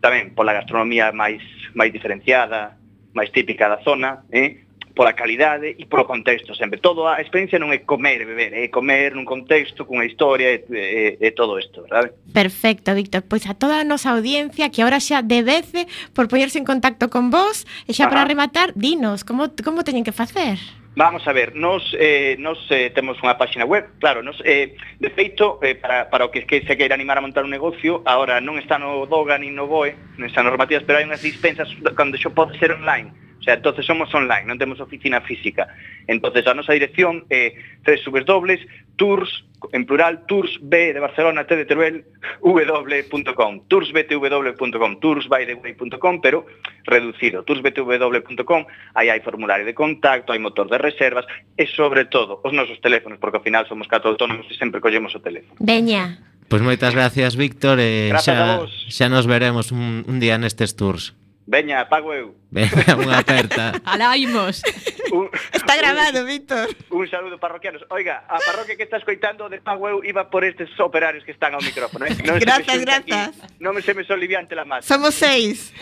[0.00, 1.44] tamén pola gastronomía máis
[1.76, 2.80] máis diferenciada,
[3.12, 4.61] máis típica da zona, eh?
[4.94, 6.78] pola calidade e polo contexto sempre.
[6.78, 10.64] Todo a experiencia non é comer e beber, é comer nun contexto, cunha historia e,
[10.68, 12.12] e, e todo isto, verdade?
[12.32, 13.24] Perfecto, Víctor.
[13.24, 17.32] Pois a toda a nosa audiencia que ahora xa debece por poñerse en contacto con
[17.32, 18.12] vos e xa Ajá.
[18.12, 20.60] para rematar, dinos, como, como teñen que facer?
[20.94, 25.08] Vamos a ver, nos, eh, nos eh, temos unha páxina web, claro, nos, eh, de
[25.08, 28.44] feito, eh, para, para o que, que se queira animar a montar un negocio, ahora
[28.44, 32.20] non está no DOGA nin no BOE, non está normativas, pero hai unhas dispensas cando
[32.20, 33.08] xo pode ser online,
[33.42, 35.66] O sea, entonces somos online, non temos oficina física.
[36.06, 39.30] Entonces a nosa dirección é eh, www.tours,
[39.74, 42.06] en plural, toursb de Barcelona, t de Teruel,
[42.38, 46.46] w.com, toursbtw.com, toursbydeway.com, pero
[46.86, 48.62] reducido, toursbtw.com,
[48.94, 51.26] aí hai formulario de contacto, hai motor de reservas,
[51.58, 55.18] e sobre todo, os nosos teléfonos, porque ao final somos catro autónomos e sempre collemos
[55.18, 55.58] o teléfono.
[55.58, 56.30] Veña.
[56.46, 60.78] Pois pues moitas gracias, Víctor, e eh, xa, xa nos veremos un, un día nestes
[60.78, 61.18] tours.
[61.46, 62.38] Veña, pago eu.
[62.54, 63.74] Veña, unha aperta.
[63.88, 64.62] Alá imos.
[65.10, 66.70] Un, Está grabado, Víctor.
[66.88, 67.82] Un saludo parroquianos.
[67.90, 71.58] Oiga, a parroquia que está escoitando de pago eu iba por estes operarios que están
[71.58, 72.06] ao micrófono.
[72.06, 72.14] Eh?
[72.22, 73.34] Non grazas, grazas.
[73.34, 74.86] Aquí, non se me soliviante la masa.
[74.86, 75.74] Somos seis.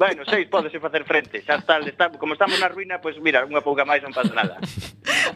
[0.00, 1.44] Bueno, seis podese facer frente.
[1.44, 4.32] Xa está, está, como estamos na ruína, pois pues mira, unha pouca máis non pasa
[4.32, 4.56] nada.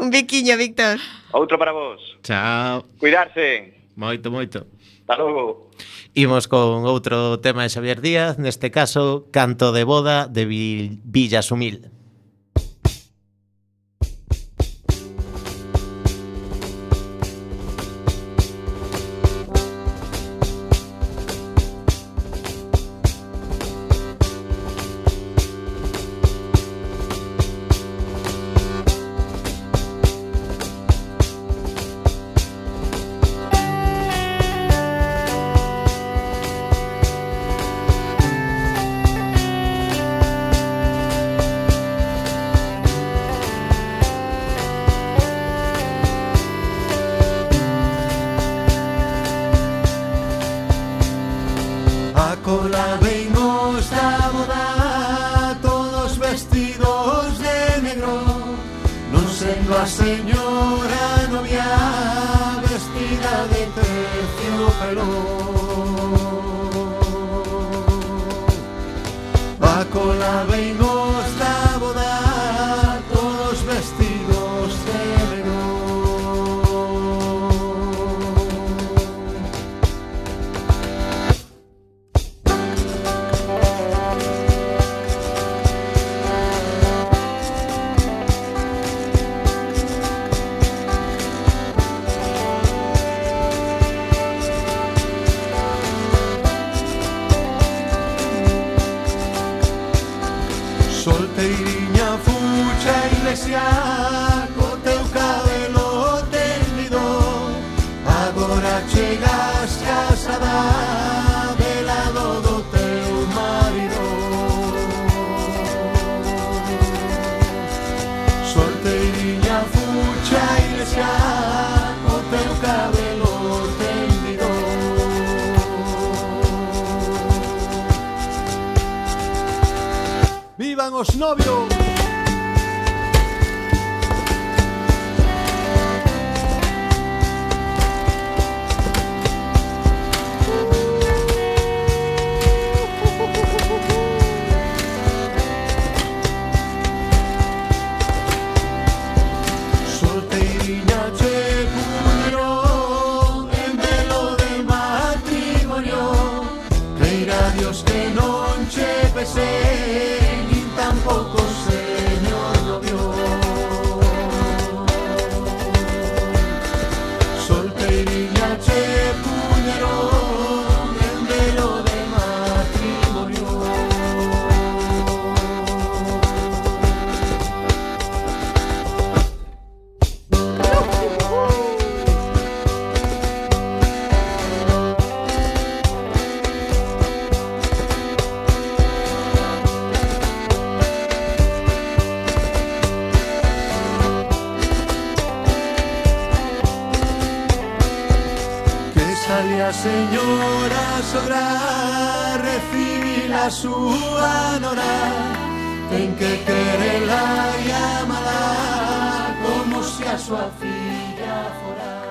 [0.01, 0.97] un biquiño, Víctor.
[1.37, 2.01] Outro para vos.
[2.25, 2.89] Chao.
[2.97, 3.77] Cuidarse.
[3.93, 4.76] Moito, moito.
[5.07, 5.71] Hasta logo.
[6.19, 10.99] Imos con outro tema de Xavier Díaz, neste caso, Canto de boda de Vil-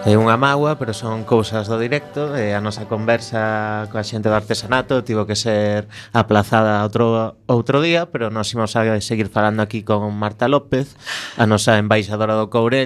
[0.06, 4.38] É unha mágoa, pero son cousas do directo e a nosa conversa coa xente do
[4.38, 9.82] artesanato tivo que ser aplazada outro, outro día, pero nos imos a seguir falando aquí
[9.82, 10.94] con Marta López,
[11.42, 12.86] a nosa embaixadora do Courel.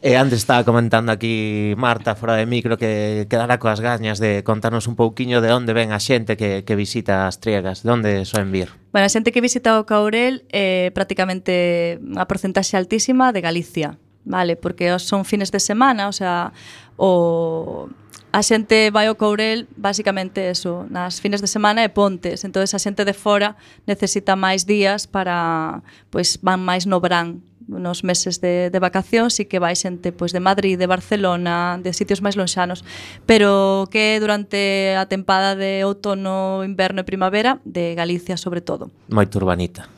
[0.00, 4.88] e antes estaba comentando aquí Marta fora de micro que quedara coas gañas de contarnos
[4.88, 8.48] un pouquiño de onde ven a xente que, que visita as triegas, de onde soen
[8.48, 8.72] vir.
[8.88, 14.00] Bueno, a xente que visita o Caurel é eh, prácticamente a porcentaxe altísima de Galicia
[14.24, 14.56] vale?
[14.56, 16.52] Porque son fines de semana, o sea,
[16.96, 17.88] o
[18.30, 22.80] a xente vai ao Courel basicamente eso, nas fines de semana e pontes, entonces a
[22.80, 23.56] xente de fora
[23.88, 25.80] necesita máis días para
[26.12, 30.32] pois van máis no brán nos meses de, de vacacións e que vai xente pois,
[30.32, 32.84] de Madrid, de Barcelona, de sitios máis lonxanos,
[33.28, 38.88] pero que durante a tempada de outono, inverno e primavera, de Galicia sobre todo.
[39.12, 39.88] Moito urbanita.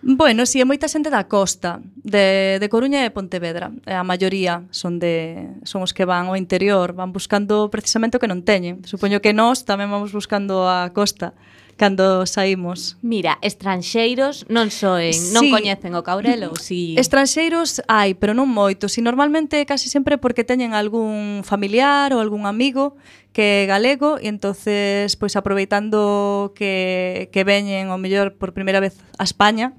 [0.00, 3.74] Bueno, si sí, é moita xente da costa, de, de Coruña e Pontevedra.
[3.84, 8.30] A maioría son de son os que van ao interior, van buscando precisamente o que
[8.30, 8.86] non teñen.
[8.86, 11.34] Supoño que nós tamén vamos buscando a costa
[11.78, 12.98] cando saímos.
[13.00, 15.32] Mira, estranxeiros non soen, sí.
[15.32, 17.00] non coñecen o caurelo, si sí.
[17.00, 22.44] Estranxeiros hai, pero non moitos, si normalmente casi sempre porque teñen algún familiar ou algún
[22.44, 22.98] amigo
[23.32, 28.98] que é galego e entonces pois aproveitando que que veñen o mellor por primeira vez
[29.16, 29.72] a España,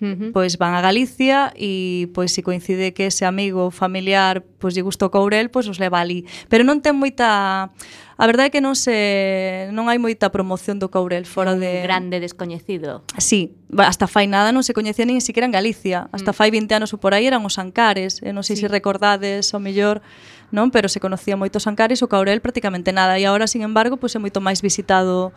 [0.00, 0.30] Uh -huh.
[0.32, 5.10] Pois van a Galicia e pois se coincide que ese amigo familiar pois lle gustou
[5.10, 6.22] Courel, pois os leva ali.
[6.46, 7.70] Pero non ten moita
[8.18, 12.18] A verdade é que non se non hai moita promoción do Courel fora de grande
[12.18, 13.06] descoñecido.
[13.14, 16.10] Sí, hasta fai nada non se coñecía nin siquiera en Galicia.
[16.10, 16.38] Hasta mm.
[16.38, 18.66] fai 20 anos ou por aí eran os Ancares, e non sei sí.
[18.66, 20.02] se recordades ao mellor,
[20.50, 24.10] non, pero se conocía os Ancares, o Courel prácticamente nada e agora, sin embargo, pois
[24.10, 25.30] é moito máis visitado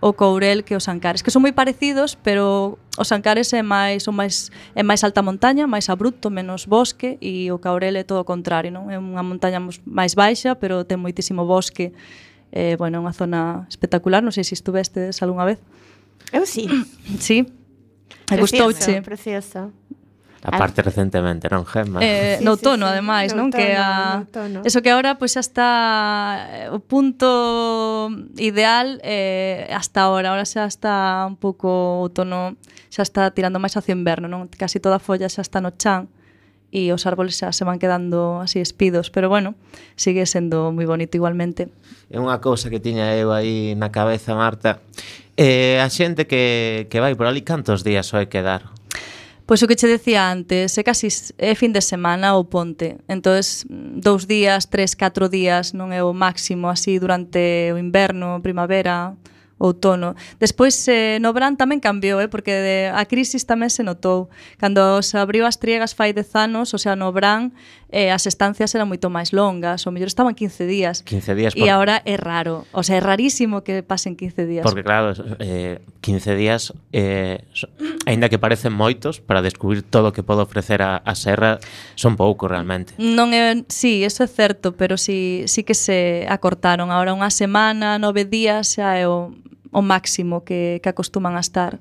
[0.00, 4.14] o Courel que os Ancares, que son moi parecidos, pero os Ancares é máis son
[4.14, 8.26] máis é máis alta montaña, máis abrupto, menos bosque e o Courel é todo o
[8.28, 8.94] contrario, non?
[8.94, 11.90] É unha montaña máis baixa, pero ten moitísimo bosque.
[12.54, 15.58] Eh, bueno, é unha zona espectacular, non sei se estuvestes algunha vez.
[16.30, 16.70] Eu sí.
[17.18, 17.46] Sí.
[18.28, 19.02] Precioso, gustouche.
[19.02, 19.72] Precioso.
[20.42, 21.98] Aparte recentemente, non, Gemma?
[21.98, 23.46] Eh, sí, no outono, sí, ademais, no non?
[23.50, 24.22] Outono, que a...
[24.48, 28.06] No Eso que agora pois pues, hasta o eh, punto
[28.38, 32.54] ideal eh, hasta ahora, ahora xa está un pouco outono,
[32.86, 34.46] xa está tirando máis hacia inverno, non?
[34.46, 36.06] Casi toda a folla xa está no chan
[36.70, 39.58] e os árboles xa se van quedando así espidos, pero bueno,
[39.98, 41.72] sigue sendo moi bonito igualmente.
[42.14, 44.78] É unha cousa que tiña eu aí na cabeza, Marta.
[45.34, 48.77] Eh, a xente que, que vai por ali, cantos días soe quedar?
[49.48, 51.08] Pois o que che decía antes, é casi
[51.40, 53.00] é fin de semana o ponte.
[53.08, 53.64] Entonces,
[53.96, 59.16] dous días, tres, catro días non é o máximo así durante o inverno, primavera,
[59.56, 60.14] outono.
[60.36, 64.28] Despois eh, no verán tamén cambiou, eh, porque de, a crisis tamén se notou.
[64.60, 67.56] Cando se abriu as triegas fai dez anos, o sea, no verán
[67.90, 71.00] eh, as estancias eran moito máis longas, o mellor estaban 15 días.
[71.04, 71.52] 15 días.
[71.56, 71.64] Por...
[71.64, 74.64] E agora é raro, o sea, é rarísimo que pasen 15 días.
[74.64, 77.68] Porque claro, eh, 15 días, eh, so,
[78.04, 81.58] aínda que parecen moitos, para descubrir todo o que pode ofrecer a, a Serra,
[81.96, 82.92] son pouco realmente.
[83.00, 86.92] Non é, sí, eso é certo, pero sí, sí que se acortaron.
[86.92, 89.32] Ahora unha semana, nove días, xa é o,
[89.72, 91.80] o máximo que, que acostuman a estar.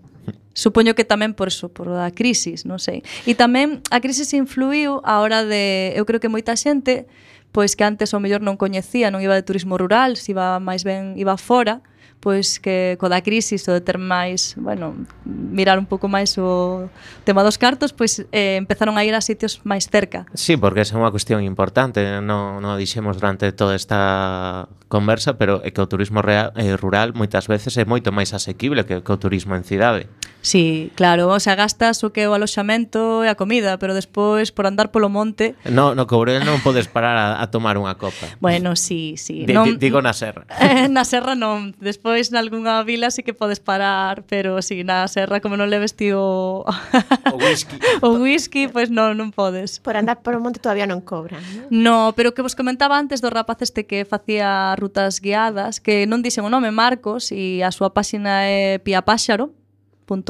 [0.57, 3.05] Supoño que tamén por eso, por a crisis, non sei.
[3.30, 7.05] E tamén a crisis influiu a hora de, eu creo que moita xente,
[7.53, 10.82] pois que antes o mellor non coñecía, non iba de turismo rural, se iba máis
[10.82, 11.86] ben iba fora,
[12.20, 16.89] pois que co da crisis o de ter máis, bueno, mirar un pouco máis o
[17.24, 20.26] tema dos cartos, pois eh, empezaron a ir a sitios máis cerca.
[20.34, 25.61] Sí, porque esa é unha cuestión importante, non no dixemos durante toda esta conversa, pero
[25.61, 29.11] é que o turismo real, eh, rural moitas veces é moito máis asequible que, que
[29.11, 30.07] o turismo en cidade.
[30.47, 34.63] Sí, claro, o sea, gastas o que o aloxamento e a comida, pero despois por
[34.63, 35.59] andar polo monte...
[35.68, 38.32] No, no Courel non podes parar a, a tomar unha copa.
[38.39, 39.43] Bueno, sí, sí.
[39.43, 40.47] D non, digo na serra.
[40.68, 44.84] Eh, na serra non, despois despois nalgúnha vila sí que podes parar, pero si sí,
[44.84, 46.64] na serra como non leves ti o...
[46.64, 47.76] o whisky.
[48.05, 49.84] o whisky, pois pues non, non podes.
[49.84, 51.43] Por andar por o monte todavía non cobran.
[51.68, 56.24] No, pero que vos comentaba antes do rapaz este que facía rutas guiadas, que non
[56.24, 59.03] dixen o nome Marcos e a súa páxina é Pia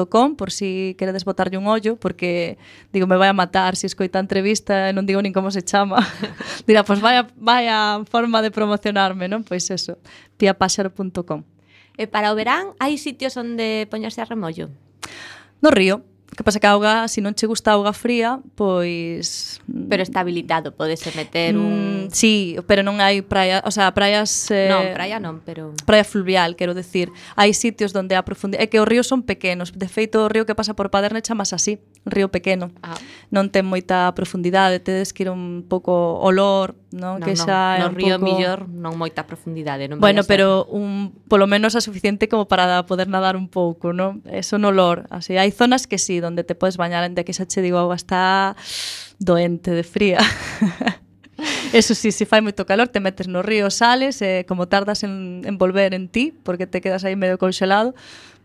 [0.10, 2.58] Com, por si queredes botarlle un ollo porque
[2.90, 5.54] digo me vai a matar se si escoita a entrevista e non digo nin como
[5.54, 6.02] se chama
[6.66, 9.46] dirá, pois pues vaya, vaya forma de promocionarme non?
[9.46, 10.02] pois eso,
[10.42, 11.46] piapáxaro.com
[11.98, 14.70] E para o verán hai sitios onde poñerse a remollo?
[15.66, 16.06] No río.
[16.38, 19.58] Que pasa que a auga, se non che gusta a auga fría, pois...
[19.66, 22.06] Pero está habilitado, podese meter mm, un...
[22.06, 24.54] Mm, sí, pero non hai praia, o sea, praias...
[24.54, 25.74] Eh, non, praia non, pero...
[25.90, 27.10] Praia fluvial, quero decir.
[27.34, 28.62] Hai sitios onde a profundidade...
[28.62, 29.74] É que os ríos son pequenos.
[29.74, 32.70] De feito, o río que pasa por Paderne chamas así, río pequeno.
[32.86, 33.02] Ah.
[33.34, 37.18] Non ten moita profundidade, tedes que ir un pouco olor, non?
[37.18, 38.30] non que xa non, no un río pouco...
[38.30, 39.90] millor non moita profundidade.
[39.90, 44.22] Non bueno, pero un, polo menos a suficiente como para poder nadar un pouco, non?
[44.30, 45.10] Eso no olor.
[45.10, 47.96] Así, hai zonas que sí, donde te podes bañar en que xa che digo agua
[47.96, 48.60] está
[49.18, 50.20] doente de fría.
[51.74, 55.46] Eso sí, se fai moito calor, te metes no río, sales, eh, como tardas en,
[55.46, 57.94] en volver en ti, porque te quedas aí medio conxelado,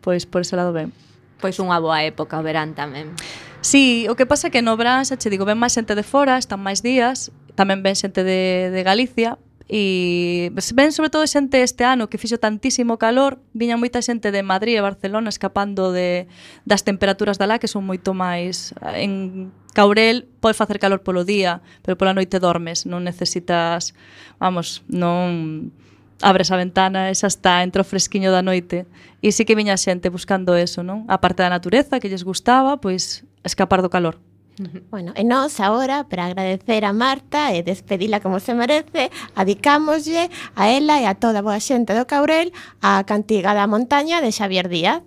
[0.01, 0.93] pois por ese lado ben.
[1.41, 3.17] Pois unha boa época o verán tamén.
[3.65, 6.05] Sí, o que pasa é que no verán, xa che digo, ven máis xente de
[6.05, 11.63] fora, están máis días, tamén ven xente de, de Galicia, E ven sobre todo xente
[11.63, 16.27] este ano que fixo tantísimo calor, viña moita xente de Madrid e Barcelona escapando de,
[16.67, 21.25] das temperaturas da lá que son moito máis eh, en Caurel pode facer calor polo
[21.25, 23.97] día, pero pola noite dormes, non necesitas,
[24.37, 25.73] vamos, non
[26.21, 28.85] abres a ventana e xa está, entra o fresquiño da noite.
[29.25, 31.09] E sí que viña xente buscando eso, non?
[31.09, 34.21] A parte da natureza que lles gustaba, pois escapar do calor.
[34.91, 40.29] Bueno, e nós agora, para agradecer a Marta eh, e despedila como se merece, adicámoslle
[40.55, 42.53] a ela e a toda a boa xente do Caurel
[42.85, 45.01] a Cantiga da Montaña de Xavier Díaz.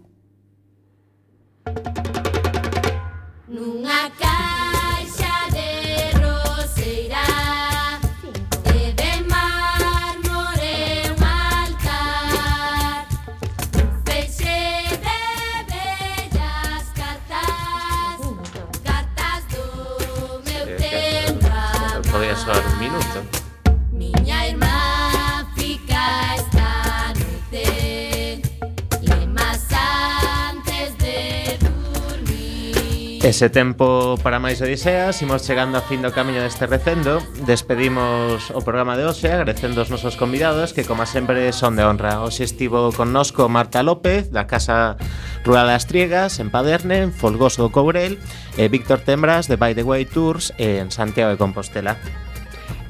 [33.26, 37.26] Ese tempo para máis odiseas, imos chegando a fin do camiño deste recendo.
[37.50, 42.22] Despedimos o programa de hoxe agradecendo os nosos convidados que como sempre son de honra.
[42.22, 45.02] Hoxe estivo connosco Marta López da Casa
[45.42, 48.22] Rural das Triegas en Paderne, en Folgoso do Courel
[48.62, 51.98] e Víctor Tembras de By the Way Tours en Santiago de Compostela.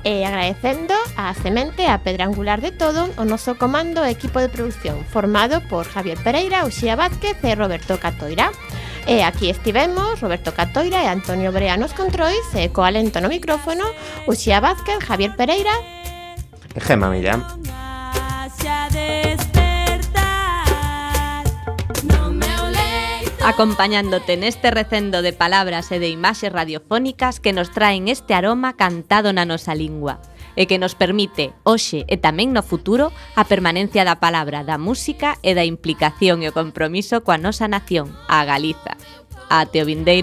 [0.04, 4.52] E agradecendo a Semente, a pedra angular de todo, o noso comando e equipo de
[4.52, 8.52] producción formado por Javier Pereira, Uxía Vázquez e Roberto Catoira.
[9.08, 13.86] E aquí estivemos Roberto Catoira e Antonio Brea nos controis e co alento no micrófono
[14.26, 15.78] Uxía Vázquez, Javier Pereira
[16.74, 17.46] e Gema Millán.
[23.46, 29.30] acompañándote neste recendo de palabras e de imaxes radiofónicas que nos traen este aroma cantado
[29.38, 30.18] na nosa lingua
[30.56, 35.36] e que nos permite, hoxe e tamén no futuro, a permanencia da palabra, da música
[35.44, 38.96] e da implicación e o compromiso coa nosa nación, a Galiza.
[39.50, 40.06] Ate o vindeiro